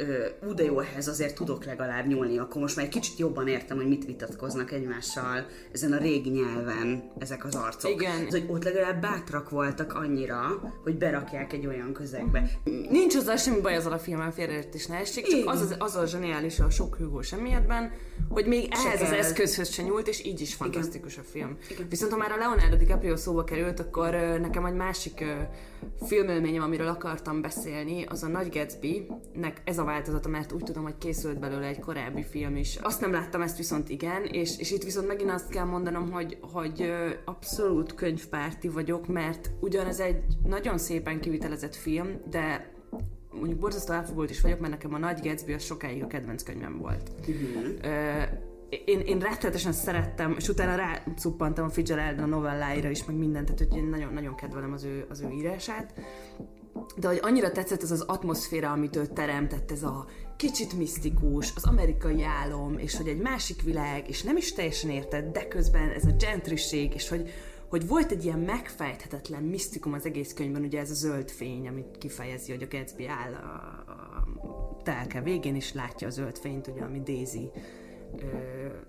[0.49, 3.77] ú, de jó, ehhez azért tudok legalább nyúlni, akkor most már egy kicsit jobban értem,
[3.77, 7.91] hogy mit vitatkoznak egymással ezen a régi nyelven ezek az arcok.
[7.91, 8.27] Igen.
[8.27, 12.51] Ez, hogy ott legalább bátrak voltak annyira, hogy berakják egy olyan közegbe.
[12.91, 16.07] Nincs hozzá semmi baj azzal a filmmel félreértés ne essék, csak az, az, az a
[16.07, 17.93] zseniális a sok Hugo semmietben,
[18.29, 21.25] hogy még ehhez az eszközhöz se nyúlt, és így is fantasztikus Igen.
[21.25, 21.59] a film.
[21.71, 21.89] Igen.
[21.89, 25.25] Viszont ha már a Leonardo DiCaprio szóba került, akkor nekem egy másik
[26.07, 30.99] filmélményem, amiről akartam beszélni, az a Nagy Gatsby-nek ez a változata, mert úgy tudom, hogy
[30.99, 32.77] készült belőle egy korábbi film is.
[32.77, 36.39] Azt nem láttam, ezt viszont igen, és, és itt viszont megint azt kell mondanom, hogy,
[36.41, 36.93] hogy
[37.25, 42.79] abszolút könyvpárti vagyok, mert ugyan ez egy nagyon szépen kivitelezett film, de
[43.33, 46.79] mondjuk borzasztó elfogult is vagyok, mert nekem a Nagy Gatsby az sokáig a kedvenc könyvem
[46.79, 47.11] volt.
[47.21, 47.91] Uh-huh.
[48.85, 53.59] én, én rettenetesen szerettem, és utána rácuppantam a Fitzgerald a novelláira is, meg mindent, tehát
[53.59, 55.93] hogy én nagyon, nagyon kedvelem az ő, az ő írását.
[56.97, 61.65] De hogy annyira tetszett az az atmoszféra, amit ő teremtett, ez a kicsit misztikus, az
[61.65, 66.05] amerikai álom, és hogy egy másik világ, és nem is teljesen érted, de közben ez
[66.05, 67.31] a gentriség, és hogy,
[67.71, 71.99] hogy volt egy ilyen megfejthetetlen misztikum az egész könyvben, ugye ez a zöld fény, amit
[71.99, 73.55] kifejezi, hogy a Gatsby áll a,
[73.91, 77.51] a telke végén, és látja a zöld fényt, ugye, ami Daisy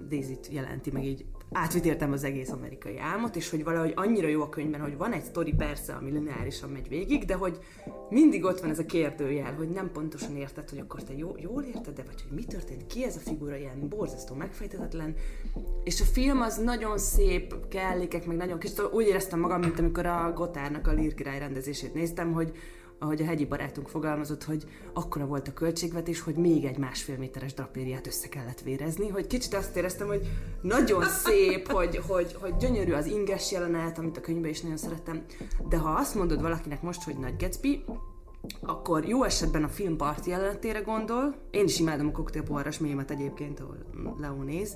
[0.10, 4.50] Daisy-t jelenti, meg így átvitértem az egész amerikai álmot, és hogy valahogy annyira jó a
[4.50, 7.60] könyvben, hogy van egy sztori persze, ami lineárisan megy végig, de hogy
[8.10, 11.64] mindig ott van ez a kérdőjel, hogy nem pontosan érted, hogy akkor te jó, jól
[11.64, 15.16] érted, de vagy hogy mi történt, ki ez a figura, ilyen borzasztó megfejtetetlen.
[15.84, 20.06] És a film az nagyon szép, kellékek, meg nagyon kis, úgy éreztem magam, mint amikor
[20.06, 22.52] a Gotárnak a Lír király rendezését néztem, hogy
[23.02, 27.54] ahogy a hegyi barátunk fogalmazott, hogy akkora volt a költségvetés, hogy még egy másfél méteres
[27.54, 30.30] drapériát össze kellett vérezni, hogy kicsit azt éreztem, hogy
[30.62, 35.26] nagyon szép, hogy, hogy, hogy gyönyörű az inges jelenet, amit a könyvben is nagyon szerettem,
[35.70, 37.84] de ha azt mondod valakinek most, hogy Nagy Gatsby,
[38.62, 43.60] akkor jó esetben a film parti jelenetére gondol, én is imádom a koktélpoharas mémet egyébként,
[43.60, 43.78] ahol
[44.20, 44.76] Leo néz,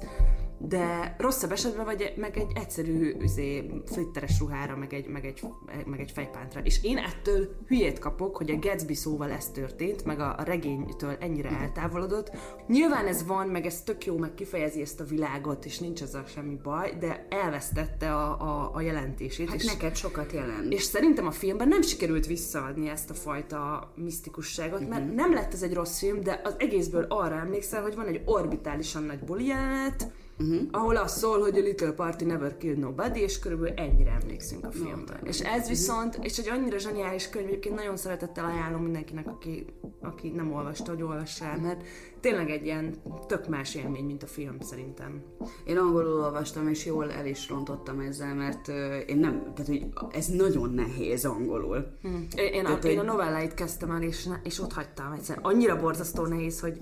[0.58, 5.42] de rosszabb esetben vagy meg egy egyszerű üzé, flitteres ruhára, meg egy, meg, egy,
[5.86, 6.60] meg egy fejpántra.
[6.64, 11.16] És én ettől hülyét kapok, hogy a Gatsby szóval ez történt, meg a, a regénytől
[11.20, 12.32] ennyire eltávolodott.
[12.68, 16.26] Nyilván ez van, meg ez tök jó, meg kifejezi ezt a világot, és nincs ezzel
[16.26, 19.50] semmi baj, de elvesztette a, a, a jelentését.
[19.50, 20.74] Hát és, neked sokat jelent.
[20.74, 24.90] És szerintem a filmben nem sikerült visszaadni ezt a fajta misztikusságot, uh-huh.
[24.90, 25.16] mert mhm.
[25.16, 29.04] nem lett ez egy rossz film, de az egészből arra emlékszel, hogy van egy orbitálisan
[29.04, 30.62] nagy buli jelenet, uh-huh.
[30.72, 34.72] ahol az szól, hogy a Little Party never killed nobody, és körülbelül ennyire emlékszünk a
[34.72, 35.20] filmben.
[35.22, 39.66] No, és ez viszont, és egy annyira zseniális könyv, egyébként nagyon szeretettel ajánlom mindenkinek, aki,
[40.02, 41.84] aki nem olvasta, hogy olvassál, mert
[42.20, 42.96] tényleg egy ilyen
[43.28, 45.22] tök más élmény, mint a film szerintem.
[45.66, 48.68] Én angolul olvastam, és jól el is rontottam ezzel, mert
[49.08, 51.88] én nem, tehát hogy ez nagyon nehéz angolul.
[52.02, 52.28] Hmm.
[52.36, 55.40] Én, tehát, a, én a novelláit kezdtem el, és, és ott hagytam egyszer.
[55.42, 56.80] Annyira borzasztó nehéz, hogy,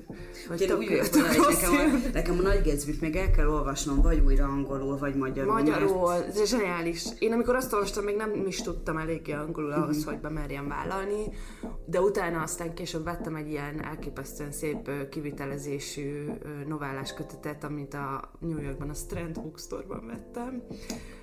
[0.47, 4.01] hogy tök, úgy tök, tök nekem, a, nekem a nagy gatsby még el kell olvasnom,
[4.01, 5.53] vagy újra angolul, vagy magyarul.
[5.53, 6.37] Magyarul, mert...
[6.37, 7.05] ez zseniális.
[7.19, 10.05] Én amikor azt olvastam, még nem is tudtam eléggé angolul ahhoz, mm-hmm.
[10.05, 11.23] hogy bemerjem vállalni,
[11.85, 16.31] de utána aztán később vettem egy ilyen elképesztően szép kivit kivitelezésű
[16.67, 20.63] novellás kötetet, amit a New Yorkban a Strand Bookstore-ban vettem.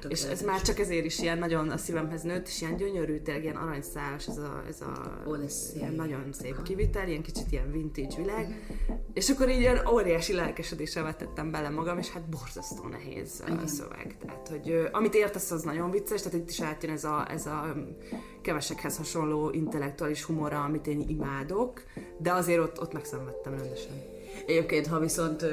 [0.01, 3.19] Tök és ez már csak ezért is ilyen nagyon a szívemhez nőtt, és ilyen gyönyörű,
[3.19, 5.35] tényleg ilyen aranyszálas, ez a, ez a Ó,
[5.75, 8.47] ilyen nagyon szép kivitel, ilyen kicsit ilyen vintage világ.
[8.47, 8.95] Mm.
[9.13, 14.17] És akkor így ilyen óriási lelkesedéssel vetettem bele magam, és hát borzasztó nehéz a szöveg.
[14.25, 17.75] Tehát, hogy amit értesz, az nagyon vicces, tehát itt is átjön ez a, ez a
[18.43, 21.83] kevesekhez hasonló intellektuális humora, amit én imádok,
[22.19, 24.03] de azért ott, ott megszenvedtem rendesen.
[24.47, 25.45] Egyébként, ha viszont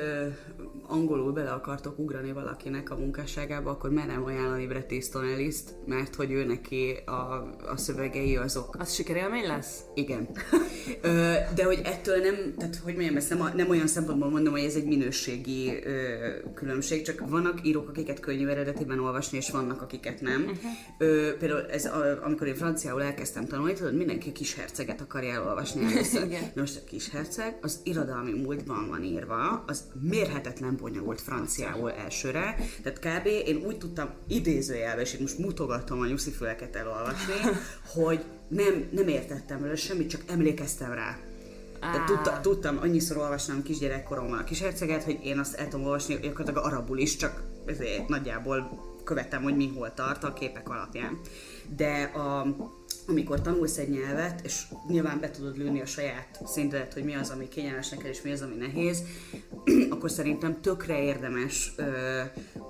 [0.87, 6.31] angolul bele akartok ugrani valakinek a munkásságába, akkor merem ajánlani Bret Easton ellis mert hogy
[6.31, 7.11] ő neki a,
[7.67, 8.75] a szövegei azok.
[8.79, 9.79] Az sikerélmény lesz?
[9.93, 10.27] Igen.
[11.01, 14.63] ö, de hogy ettől nem, tehát hogy mondjam, ezt nem, nem olyan szempontból mondom, hogy
[14.63, 16.15] ez egy minőségi ö,
[16.53, 20.41] különbség, csak vannak írók, akiket könnyű eredetiben olvasni, és vannak, akiket nem.
[20.41, 20.71] Uh-huh.
[20.97, 25.85] Ö, például ez, a, amikor én franciául elkezdtem tanulni, tudod, mindenki kis herceget akarja elolvasni
[25.91, 26.27] először.
[26.55, 32.99] Most a kis herceg az irodalmi múltban van írva, az mérhetetlen bonyolult franciául elsőre, tehát
[32.99, 33.25] kb.
[33.25, 37.33] én úgy tudtam idézőjelbe, és itt most mutogatom a nyuszifüleket elolvasni,
[37.95, 41.17] hogy nem, nem értettem vele semmit, csak emlékeztem rá.
[41.79, 46.19] Tehát tudta, tudtam, annyiszor olvastam kisgyerekkoromban a kis herceget, hogy én azt el tudom olvasni
[46.21, 51.19] gyakorlatilag arabul is, csak ezért nagyjából követtem, hogy mi hol tart a képek alapján.
[51.75, 52.55] De a,
[53.07, 57.29] amikor tanulsz egy nyelvet, és nyilván be tudod lőni a saját szintedet, hogy mi az,
[57.29, 59.03] ami kényelmes neked, és mi az, ami nehéz,
[59.89, 62.21] akkor szerintem tökre érdemes ö,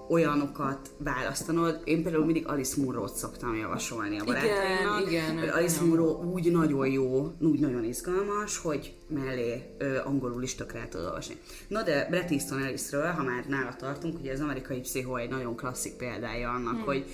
[0.10, 1.82] olyanokat választanod.
[1.84, 5.10] Én például mindig Alice Munro-t szoktam javasolni a barátaimnak.
[5.10, 5.50] Igen, igen.
[5.50, 10.90] Alice Munro úgy nagyon jó, úgy nagyon izgalmas, hogy mellé ö, angolul is tökre el
[10.90, 11.36] tudod olvasni.
[11.68, 15.56] Na de Bret Easton Ellisről, ha már nála tartunk, ugye az amerikai pszichó egy nagyon
[15.56, 16.86] klasszik példája annak, hmm.
[16.86, 17.06] hogy,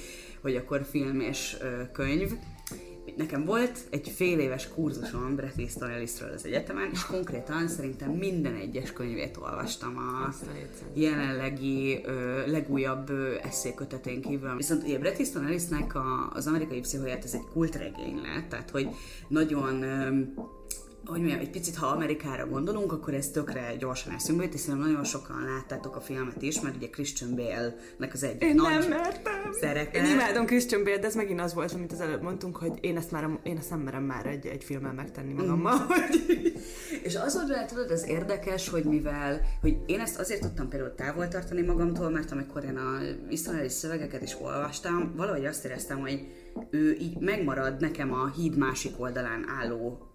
[0.41, 1.57] hogy akkor film és
[1.91, 2.31] könyv,
[3.17, 8.55] nekem volt egy fél éves kurzusom Bret Easton Ellisről az egyetemen, és konkrétan szerintem minden
[8.55, 10.33] egyes könyvét olvastam a
[10.93, 13.11] jelenlegi ö, legújabb
[13.43, 14.55] eszékötetén kívül.
[14.55, 18.89] Viszont ugye Bret Easton Ellisnek a, az amerikai pszichóját ez egy kultregény lett, tehát hogy
[19.27, 20.21] nagyon ö,
[21.05, 25.03] hogy mondjam, egy picit, ha Amerikára gondolunk, akkor ez tökre gyorsan eszünkbe jut, hiszen nagyon
[25.03, 29.51] sokan láttátok a filmet is, mert ugye Christian Bale-nek az egyik Én nagy nem mertem.
[29.61, 29.97] szerepe.
[29.97, 32.97] Én imádom Christian Bale, de ez megint az volt, amit az előbb mondtunk, hogy én
[32.97, 35.75] ezt, már, én ezt nem merem már egy, egy filmmel megtenni magammal.
[35.75, 36.45] Mm.
[37.07, 40.95] És az volt vele, tudod, ez érdekes, hogy mivel, hogy én ezt azért tudtam például
[40.95, 46.27] távol tartani magamtól, mert amikor én a isztoneli szövegeket is olvastam, valahogy azt éreztem, hogy
[46.69, 50.12] ő így megmarad nekem a híd másik oldalán álló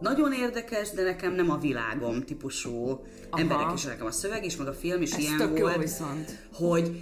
[0.00, 2.88] nagyon érdekes, de nekem nem a világom típusú
[3.30, 3.40] Aha.
[3.40, 5.76] emberek is, nekem a szöveg is, meg a film is Ez ilyen tök jó volt,
[5.76, 6.38] viszont.
[6.52, 7.00] hogy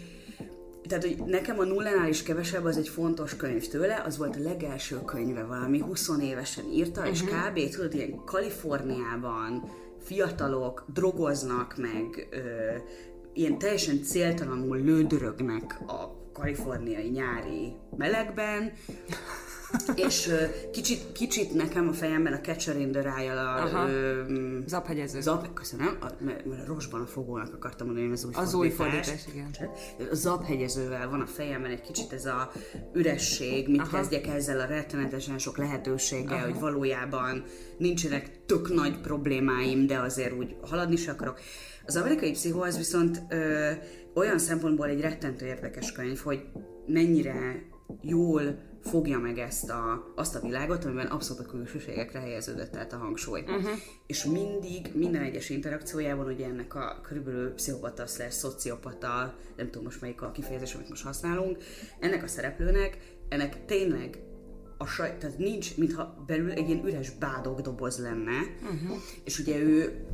[0.88, 4.42] tehát, hogy nekem a nullánál is kevesebb az egy fontos könyv tőle, az volt a
[4.42, 7.14] legelső könyve valami, 20 évesen írta, uh-huh.
[7.14, 7.74] és kb.
[7.74, 9.70] tudod, ilyen Kaliforniában
[10.04, 12.38] fiatalok drogoznak, meg ö,
[13.32, 18.72] ilyen teljesen céltalanul lődörögnek a kaliforniai nyári melegben,
[19.94, 20.30] és
[20.72, 23.88] kicsit, kicsit nekem a fejemben a Catcher in the Rye-jal a...
[24.66, 25.20] Zaphegyező.
[25.20, 29.26] Zap, köszönöm, a, mert, a rosban a fogónak akartam mondani, ez új Az új fordítás,
[29.32, 29.50] igen.
[30.10, 32.50] A zaphegyezővel van a fejemben egy kicsit ez a
[32.92, 33.96] üresség, mit Aha.
[33.96, 37.44] kezdjek ezzel a rettenetesen sok lehetőséggel, hogy valójában
[37.78, 41.40] nincsenek tök nagy problémáim, de azért úgy haladni se akarok.
[41.86, 43.70] Az amerikai pszichó az viszont ö,
[44.14, 46.42] olyan szempontból egy rettentő érdekes könyv, hogy
[46.86, 47.62] mennyire
[48.00, 48.42] jól
[48.86, 53.40] fogja meg ezt a, azt a világot, amiben abszolút a külsőségekre helyeződött át a hangsúly.
[53.40, 53.70] Uh-huh.
[54.06, 60.00] És mindig, minden egyes interakciójában, ugye ennek a körülbelül pszichopata slash szociopata, nem tudom most
[60.00, 61.58] melyik a kifejezés, amit most használunk,
[62.00, 64.18] ennek a szereplőnek, ennek tényleg
[64.78, 68.98] a saj, tehát nincs, mintha belül egy ilyen üres bádog doboz lenne, uh-huh.
[69.24, 70.04] és ugye ő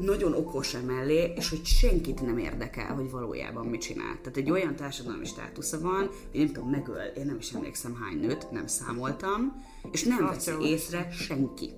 [0.00, 4.18] nagyon okos emellé, és hogy senkit nem érdekel, hogy valójában mit csinál.
[4.20, 8.18] Tehát egy olyan társadalmi státusza van, hogy nem tudom, megöl, én nem is emlékszem hány
[8.18, 11.70] nőt, nem számoltam, és nem veszi észre senki.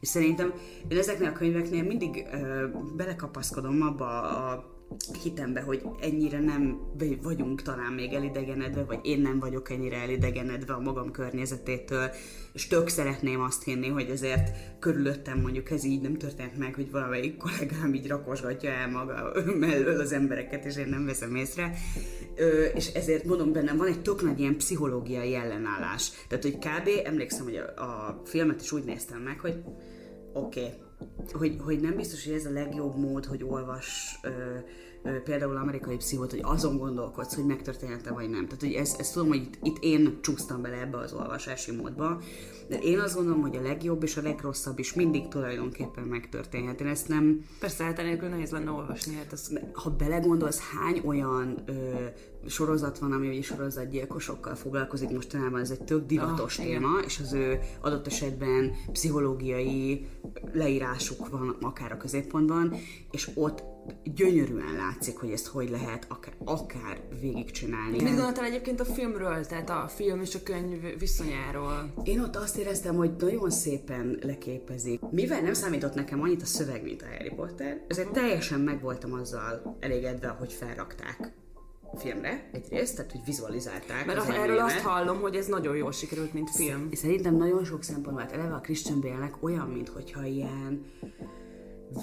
[0.00, 0.52] És szerintem
[0.88, 4.71] én ezeknél a könyveknél mindig ö, belekapaszkodom abba a
[5.22, 6.80] hitembe, hogy ennyire nem
[7.22, 12.10] vagyunk talán még elidegenedve, vagy én nem vagyok ennyire elidegenedve a magam környezetétől,
[12.52, 16.90] és tök szeretném azt hinni, hogy azért körülöttem mondjuk ez így nem történt meg, hogy
[16.90, 21.72] valamelyik kollégám így rakosgatja el maga mellől az embereket, és én nem veszem észre.
[22.36, 26.10] Ö, és ezért mondom bennem, van egy tök nagy ilyen pszichológiai ellenállás.
[26.28, 26.88] Tehát, hogy kb.
[27.04, 29.62] emlékszem, hogy a, a filmet is úgy néztem meg, hogy
[30.32, 30.72] oké, okay,
[31.32, 34.30] hogy, hogy nem biztos, hogy ez a legjobb mód, hogy olvas ö,
[35.24, 38.44] például amerikai pszichót, hogy azon gondolkodsz, hogy megtörténhet-e vagy nem.
[38.44, 42.20] Tehát, hogy ezt, ezt tudom, hogy itt, itt én csúsztam bele ebbe az olvasási módba,
[42.68, 46.80] de én azt gondolom, hogy a legjobb és a legrosszabb is mindig tulajdonképpen megtörténhet.
[46.80, 47.44] Én ezt nem...
[47.58, 49.50] Persze, hát enélkül nehéz lenne olvasni, hát ez...
[49.72, 51.72] Ha belegondolsz, hány olyan ö,
[52.46, 56.80] sorozat van, ami ugye sorozatgyilkosokkal foglalkozik mostanában, ez egy tök divatos Ah, oh, igen.
[56.80, 60.06] téma, és az ő adott esetben pszichológiai
[60.52, 62.74] leírásuk van akár a középpontban,
[63.10, 63.62] és ott
[64.04, 68.02] gyönyörűen látszik, hogy ezt hogy lehet akár, akár végigcsinálni.
[68.02, 71.92] Mit gondoltál egyébként a filmről, tehát a film és a könyv viszonyáról?
[72.04, 75.00] Én ott azt éreztem, hogy nagyon szépen leképezik.
[75.10, 79.12] Mivel nem számított nekem annyit a szöveg, mint a Harry Potter, ezért teljesen meg voltam
[79.12, 81.32] azzal elégedve, hogy felrakták
[81.96, 84.06] filmre egyrészt, tehát hogy vizualizálták.
[84.06, 86.88] Mert az erről azt hallom, hogy ez nagyon jól sikerült, mint film.
[86.92, 90.84] Szerintem nagyon sok szempontból, eleve a Christian Bale-nek olyan, mintha ilyen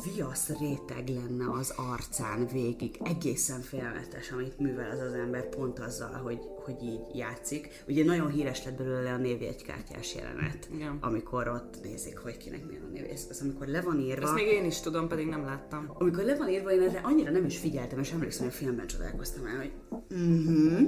[0.03, 2.99] viasz réteg lenne az arcán végig.
[3.03, 7.83] Egészen félelmetes, amit művel az az ember pont azzal, hogy, hogy így játszik.
[7.87, 10.97] Ugye nagyon híres lett belőle a névjegykártyás jelenet, Igen.
[11.01, 13.05] amikor ott nézik, hogy kinek milyen a név.
[13.29, 15.91] Ez amikor le van írva, Ezt még én is tudom, pedig nem láttam.
[15.93, 18.87] amikor le van írva, én erre annyira nem is figyeltem, és emlékszem, hogy a filmben
[18.87, 19.71] csodálkoztam el, hogy
[20.09, 20.83] mhm,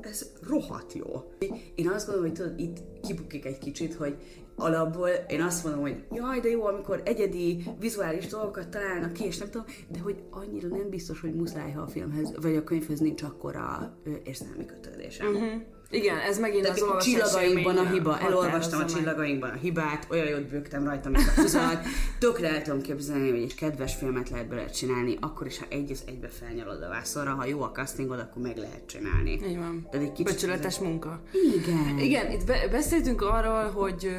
[0.00, 1.32] ez rohadt jó.
[1.74, 4.16] Én azt gondolom, hogy tudod, itt kibukik egy kicsit, hogy
[4.58, 9.38] alapból én azt mondom, hogy jaj, de jó, amikor egyedi vizuális dolgokat találnak ki, és
[9.38, 13.00] nem tudom, de hogy annyira nem biztos, hogy muszáj, ha a filmhez vagy a könyvhöz
[13.00, 15.26] nincs akkora érzelmi kötődésem.
[15.26, 15.62] Uh-huh.
[15.90, 18.18] Igen, ez megint Tehát az olvasás Csillagainkban a hiba.
[18.20, 21.84] Elolvastam a csillagainkban a hibát, olyan jót bőgtem rajta, mint a húzat.
[22.18, 25.90] Tökre el tudom képzelni, hogy egy kedves filmet lehet belőle csinálni, akkor is, ha egy
[25.90, 29.30] az egybe felnyalod a vászorra, ha jó a castingod, akkor meg lehet csinálni.
[29.30, 29.86] Így van.
[29.90, 31.20] Tehát egy kicsit Becsületes munka.
[31.56, 31.98] Igen.
[31.98, 34.10] Igen, itt be- beszéltünk arról, hogy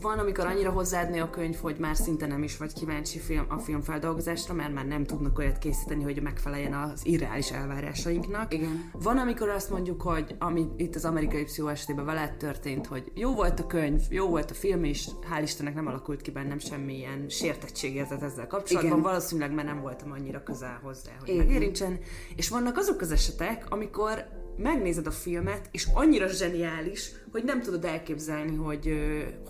[0.00, 3.58] van, amikor annyira hozzáadni a könyv, hogy már szinte nem is vagy kíváncsi film, a
[3.58, 8.54] filmfeldolgozásra, mert már nem tudnak olyat készíteni, hogy megfeleljen az irreális elvárásainknak.
[8.54, 8.90] Igen.
[8.92, 13.34] Van, amikor azt mondjuk, hogy ami itt az amerikai pszichó esetében veled történt, hogy jó
[13.34, 17.28] volt a könyv, jó volt a film, és hál' Istennek nem alakult ki bennem semmilyen
[17.28, 18.98] sértettségérzet ezzel kapcsolatban.
[18.98, 19.02] Igen.
[19.02, 21.46] Valószínűleg mert nem voltam annyira közel hozzá, hogy Igen.
[21.46, 21.98] megérintsen.
[22.36, 27.84] És vannak azok az esetek, amikor megnézed a filmet, és annyira zseniális, hogy nem tudod
[27.84, 28.94] elképzelni, hogy,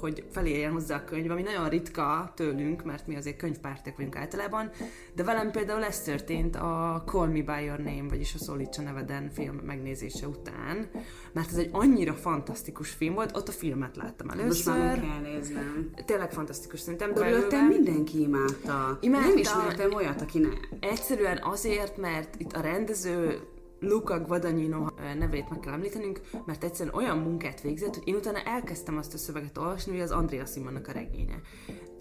[0.01, 4.71] hogy felérjen hozzá a könyv, ami nagyon ritka tőlünk, mert mi azért könyvpártek vagyunk általában,
[5.15, 9.31] de velem például ez történt a Call Me By Your Name, vagyis a Szólítsa neveden
[9.31, 10.91] film megnézése után,
[11.33, 14.49] mert ez egy annyira fantasztikus film volt, ott a filmet láttam először.
[14.49, 15.91] Most már kell néznem.
[16.07, 17.13] Tényleg fantasztikus szerintem.
[17.13, 18.99] Körülöttem mindenki imádta.
[19.01, 19.29] imádta.
[19.29, 20.55] Nem ismertem olyat, aki nem.
[20.81, 23.41] Egyszerűen azért, mert itt a rendező
[23.83, 24.87] Luca Guadagnino
[25.19, 29.19] nevét meg kell említenünk, mert egyszerűen olyan munkát végzett, hogy én utána elkezdtem azt a
[29.19, 31.41] szöveget olvasni, hogy az Andrea Simonnak a regénye.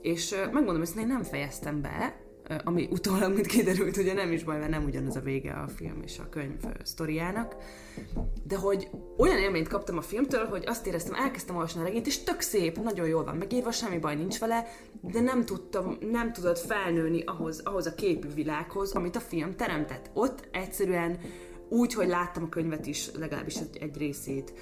[0.02, 2.20] És megmondom hogy én nem fejeztem be,
[2.64, 6.02] ami utólag, mint kiderült, ugye nem is baj, mert nem ugyanaz a vége a film
[6.04, 7.56] és a könyv sztoriának,
[8.44, 12.24] de hogy olyan élményt kaptam a filmtől, hogy azt éreztem, elkezdtem olvasni a regényt, és
[12.24, 14.68] tök szép, nagyon jól van megírva, semmi baj nincs vele,
[15.02, 20.10] de nem tudtam, nem tudott felnőni ahhoz, ahhoz a képű világhoz, amit a film teremtett.
[20.14, 21.20] Ott egyszerűen
[21.72, 24.54] úgy, hogy láttam a könyvet is, legalábbis egy, egy részét,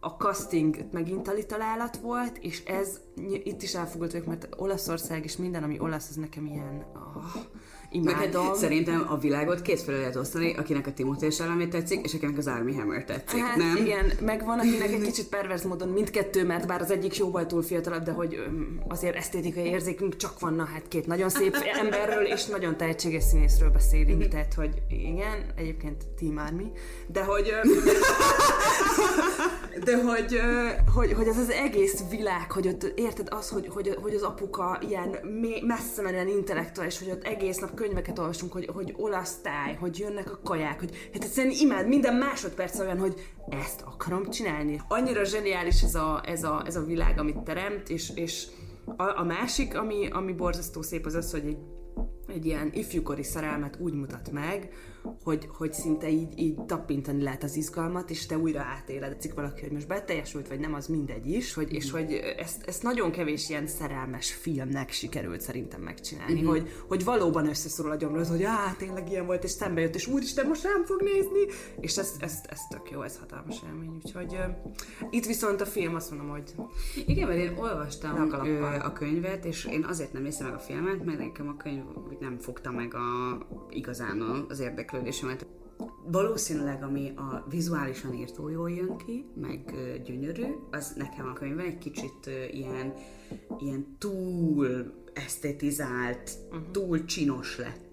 [0.00, 3.00] a casting megint tali találat volt, és ez
[3.44, 6.86] itt is elfogadott mert Olaszország és minden, ami olasz, az nekem ilyen...
[6.94, 7.24] Oh,
[7.90, 8.46] imádom.
[8.46, 12.46] Meg szerintem a világot kétfele lehet osztani, akinek a Timothy Chalamet tetszik, és akinek az
[12.46, 13.76] Army Hammer tetszik, hát, nem?
[13.76, 17.62] igen, meg van, akinek egy kicsit pervers módon mindkettő, mert bár az egyik jóval túl
[17.62, 18.36] fiatalabb, de hogy
[18.88, 23.70] azért esztétikai érzékünk csak van, na hát két nagyon szép emberről és nagyon tehetséges színészről
[23.70, 24.30] beszélünk, mhm.
[24.30, 26.70] tehát hogy igen, egyébként Team Army,
[27.06, 27.52] de hogy
[29.84, 30.40] de hogy,
[30.94, 34.80] hogy, hogy az az egész világ, hogy ott érted az, hogy, hogy, hogy az apuka
[34.88, 35.16] ilyen
[35.66, 40.32] messze menően intellektuális, hogy ott egész nap könyveket olvasunk, hogy, hogy olasz táj, hogy jönnek
[40.32, 43.14] a kaják, hogy hát egyszerűen imád, minden másodperc olyan, hogy
[43.48, 44.80] ezt akarom csinálni.
[44.88, 48.46] Annyira zseniális ez a, ez a, ez a világ, amit teremt, és, és
[48.96, 51.58] a, a másik, ami, ami borzasztó szép, az az, hogy egy,
[52.26, 54.72] egy ilyen ifjúkori szerelmet úgy mutat meg,
[55.22, 59.60] hogy, hogy szinte így, így tapintani lehet az izgalmat, és te újra átéled, cikk valaki,
[59.60, 63.48] hogy most beteljesült, vagy nem, az mindegy is, hogy, és hogy ezt, ezt nagyon kevés
[63.48, 66.46] ilyen szerelmes filmnek sikerült szerintem megcsinálni, mm-hmm.
[66.48, 70.06] hogy, hogy valóban összeszorul a gyomrod, hogy á, tényleg ilyen volt, és szembe jött, és
[70.06, 74.32] úristen, most rám fog nézni, és ez, ez, ez tök jó, ez hatalmas élmény, úgyhogy
[74.32, 76.54] uh, itt viszont a film azt mondom, hogy
[77.06, 81.04] igen, mert én olvastam ö, a könyvet, és én azért nem néztem meg a filmet,
[81.04, 81.82] mert nekem a könyv
[82.20, 83.38] nem fogta meg a,
[83.70, 85.46] igazán az érdeklő érdeklődésemet.
[86.10, 91.78] Valószínűleg, ami a vizuálisan írtó jól jön ki, meg gyönyörű, az nekem a könyvben egy
[91.78, 92.94] kicsit ilyen,
[93.58, 96.70] ilyen túl esztetizált, uh-huh.
[96.70, 97.87] túl csinos lett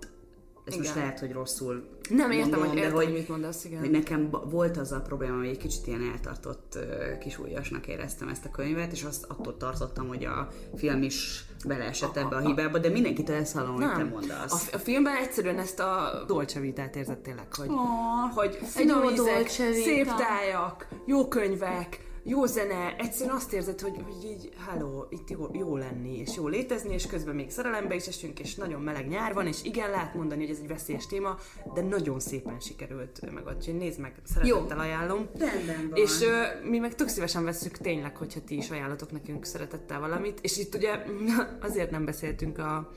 [0.66, 0.86] ez igen.
[0.86, 3.80] most lehet, hogy rosszul Nem értem, mondom, hogy értem, de hogy, mit mondasz, igen.
[3.80, 6.78] Hogy nekem volt az a probléma, hogy egy kicsit ilyen eltartott
[7.20, 12.36] kisúlyasnak éreztem ezt a könyvet, és azt attól tartottam, hogy a film is beleesett ebbe
[12.36, 14.70] a hibába, de mindenkitől ezt hallom, hogy te mondasz.
[14.72, 19.48] A, a filmben egyszerűen ezt a Dolce Vitát érzett tényleg, hogy, oh, hogy finom ízek,
[19.48, 25.48] szép tájak, jó könyvek, jó zene, egyszerűen azt érzed, hogy, hogy így, halló, itt jó,
[25.54, 29.34] jó lenni, és jó létezni, és közben még szerelembe is esünk, és nagyon meleg nyár
[29.34, 31.38] van, és igen, lehet mondani, hogy ez egy veszélyes téma,
[31.74, 35.30] de nagyon szépen sikerült meg, úgyhogy nézd meg, szeretettel ajánlom.
[35.38, 36.00] Rendben van.
[36.00, 40.40] És uh, mi meg tök szívesen veszük tényleg, hogyha ti is ajánlatok nekünk szeretettel valamit,
[40.42, 41.04] és itt ugye
[41.68, 42.92] azért nem beszéltünk a,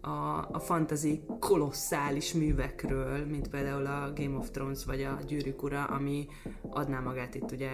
[0.00, 5.84] a, a fantasy kolosszális művekről, mint például a Game of Thrones vagy a Gyűrűk ura,
[5.84, 6.26] ami
[6.70, 7.70] adná magát itt ugye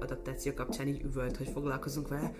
[0.00, 2.32] adaptáció kapcsán így üvölt, hogy foglalkozunk vele,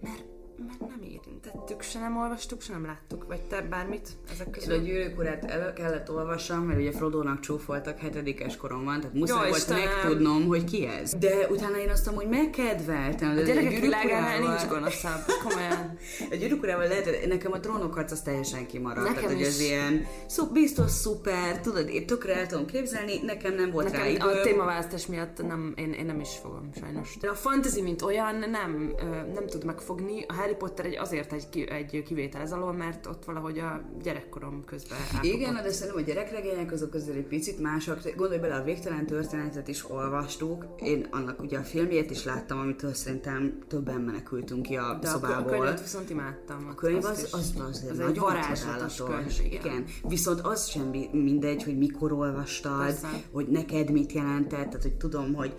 [0.00, 0.24] mert
[0.58, 4.74] mert nem érintettük, se nem olvastuk, se nem láttuk, vagy te bármit ezek közül?
[4.74, 9.68] A gyűrűk urát el kellett olvassam, mert ugye Frodo-nak csúfoltak hetedikes koromban, tehát muszáj volt
[9.68, 11.14] megtudnom, hogy ki ez.
[11.14, 13.30] De utána én azt hogy megkedveltem.
[13.30, 15.98] A gyerekek világánál nincs gonoszabb, komolyan.
[16.32, 19.08] a gyűrűk urával lehet, nekem a trónokharc az teljesen kimaradt.
[19.08, 23.54] Nekem tehát, hogy az ilyen szó, biztos szuper, tudod, én tökre el tudom képzelni, nekem
[23.54, 24.26] nem volt nekem rá idő.
[24.26, 27.16] A témaválasztás miatt nem, én, én nem is fogom sajnos.
[27.20, 28.94] De a fantasy, mint olyan nem,
[29.34, 33.24] nem tud megfogni, a Harry Potter egy, azért egy, egy kivétel ez alól, mert ott
[33.24, 35.24] valahogy a gyerekkorom közben átokott.
[35.24, 37.98] Igen, de szerintem a gyerekregények azok azért egy picit mások.
[38.16, 40.66] Gondolj bele, a végtelen történetet is olvastuk.
[40.76, 45.52] Én annak ugye a filmjét is láttam, amitől szerintem többen menekültünk ki a de szobából.
[45.52, 46.68] A könyvet viszont imádtam.
[46.70, 49.40] A könyv az, az, az, az egy varázslatos könyv.
[49.44, 49.60] Igen.
[49.60, 49.84] igen.
[50.08, 53.08] Viszont az sem mindegy, hogy mikor olvastad, Persze.
[53.32, 55.54] hogy neked mit jelentett, tehát hogy tudom, hogy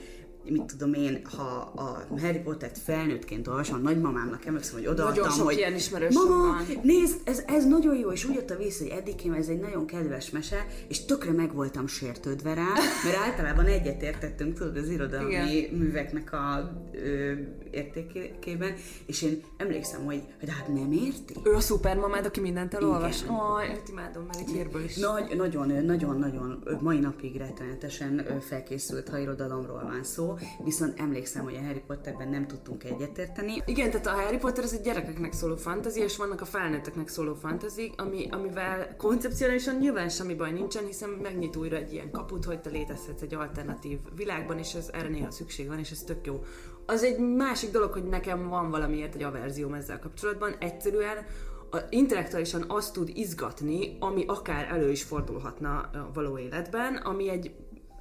[0.46, 5.32] mit tudom én, ha a Harry Pottert felnőttként olvasom, a nagymamámnak emlékszem, hogy odaadtam, nagyon
[5.32, 5.74] sok hogy ilyen
[6.14, 6.66] mama, van.
[6.82, 10.30] nézd, ez, ez nagyon jó, és úgy adta vissza, hogy eddig ez egy nagyon kedves
[10.30, 12.74] mese, és tökre meg voltam sértődve rá,
[13.04, 15.78] mert általában egyetértettünk, tudod, az irodalmi Igen.
[15.78, 17.32] műveknek a ö,
[17.72, 18.74] értékében,
[19.06, 21.34] és én emlékszem, hogy, hogy hát nem érti.
[21.44, 23.24] Ő a szupermamád, aki mindent elolvas.
[23.28, 24.96] Aj, őt imádom, mert egy hírből is.
[24.96, 30.33] Nagy, nagyon, nagyon, nagyon, mai napig rettenetesen felkészült, ha irodalomról van szó,
[30.64, 33.62] viszont emlékszem, hogy a Harry Potterben nem tudtunk egyetérteni.
[33.66, 37.34] Igen, tehát a Harry Potter az egy gyerekeknek szóló fantazi, és vannak a felnőtteknek szóló
[37.34, 42.62] fantazi, ami, amivel koncepcionálisan nyilván semmi baj nincsen, hiszen megnyit újra egy ilyen kaput, hogy
[42.62, 46.44] te létezhetsz egy alternatív világban, és ez erre néha szükség van, és ez tök jó.
[46.86, 50.56] Az egy másik dolog, hogy nekem van valamiért egy averzióm ezzel kapcsolatban.
[50.60, 51.26] Egyszerűen
[51.72, 57.56] a intellektuálisan azt tud izgatni, ami akár elő is fordulhatna a való életben, ami egy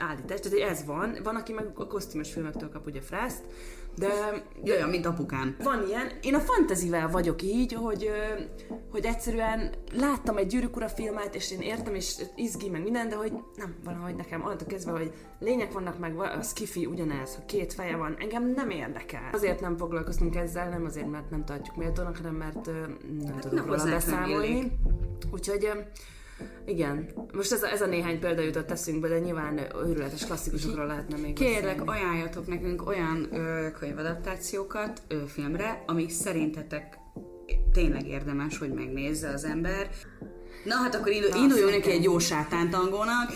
[0.08, 1.16] állítás, tehát ez van.
[1.22, 3.42] Van, aki meg a kosztümös filmektől kap ugye frászt,
[3.98, 4.44] de...
[4.64, 5.56] Jaj, mint apukám.
[5.62, 6.10] Van ilyen.
[6.22, 8.10] Én a fantazivel vagyok így, hogy,
[8.90, 13.16] hogy egyszerűen láttam egy gyűrűk ura filmet, és én értem, és izgi, meg minden, de
[13.16, 17.72] hogy nem, valahogy nekem onnantól kezdve, hogy lények vannak meg, a skifi ugyanez, ha két
[17.72, 19.28] feje van, engem nem érdekel.
[19.32, 23.66] Azért nem foglalkoztunk ezzel, nem azért, mert nem tartjuk méltónak, hanem mert nem hát tudunk
[23.66, 24.78] róla beszámolni.
[25.32, 25.70] Úgyhogy
[26.64, 27.08] igen.
[27.32, 31.34] Most ez a, ez a néhány példa jutott eszünkbe, de nyilván őrületes klasszikusokról lehetne még
[31.34, 31.88] Kérlek, beszélni.
[31.90, 36.98] ajánljatok nekünk olyan ö, könyvadaptációkat ö, filmre, ami szerintetek
[37.72, 39.88] tényleg érdemes, hogy megnézze az ember.
[40.64, 43.30] Na hát akkor indul, induljon neki egy jó sátántangónak.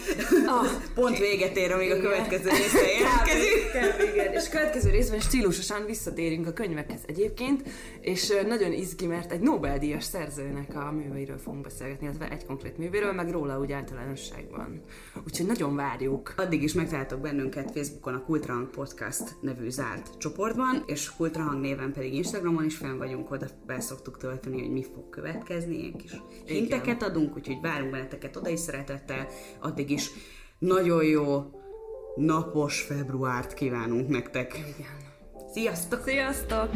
[0.47, 1.99] Oh, Pont véget ér, amíg igen.
[1.99, 4.13] a következő részre érkezik.
[4.13, 4.33] igen.
[4.33, 7.63] És a következő részben stílusosan visszatérünk a könyvekhez egyébként,
[8.01, 13.13] és nagyon izgi, mert egy Nobel-díjas szerzőnek a műveiről fogunk beszélgetni, illetve egy konkrét művéről,
[13.13, 14.83] meg róla úgy általánosságban.
[15.27, 16.35] Úgyhogy nagyon várjuk.
[16.37, 22.15] Addig is megtaláltok bennünket Facebookon a Kultrahang Podcast nevű zárt csoportban, és Kultrahang néven pedig
[22.15, 26.13] Instagramon is fenn vagyunk, oda be szoktuk tölteni, hogy mi fog következni, ilyen kis
[26.45, 29.27] hinteket ad adunk, úgyhogy várunk benneteket oda is szeretettel,
[29.61, 30.11] addig is
[30.59, 31.51] nagyon jó
[32.17, 34.55] napos februárt kívánunk nektek.
[34.55, 34.91] Igen.
[35.53, 36.03] Sziasztok!
[36.05, 36.71] Sziasztok!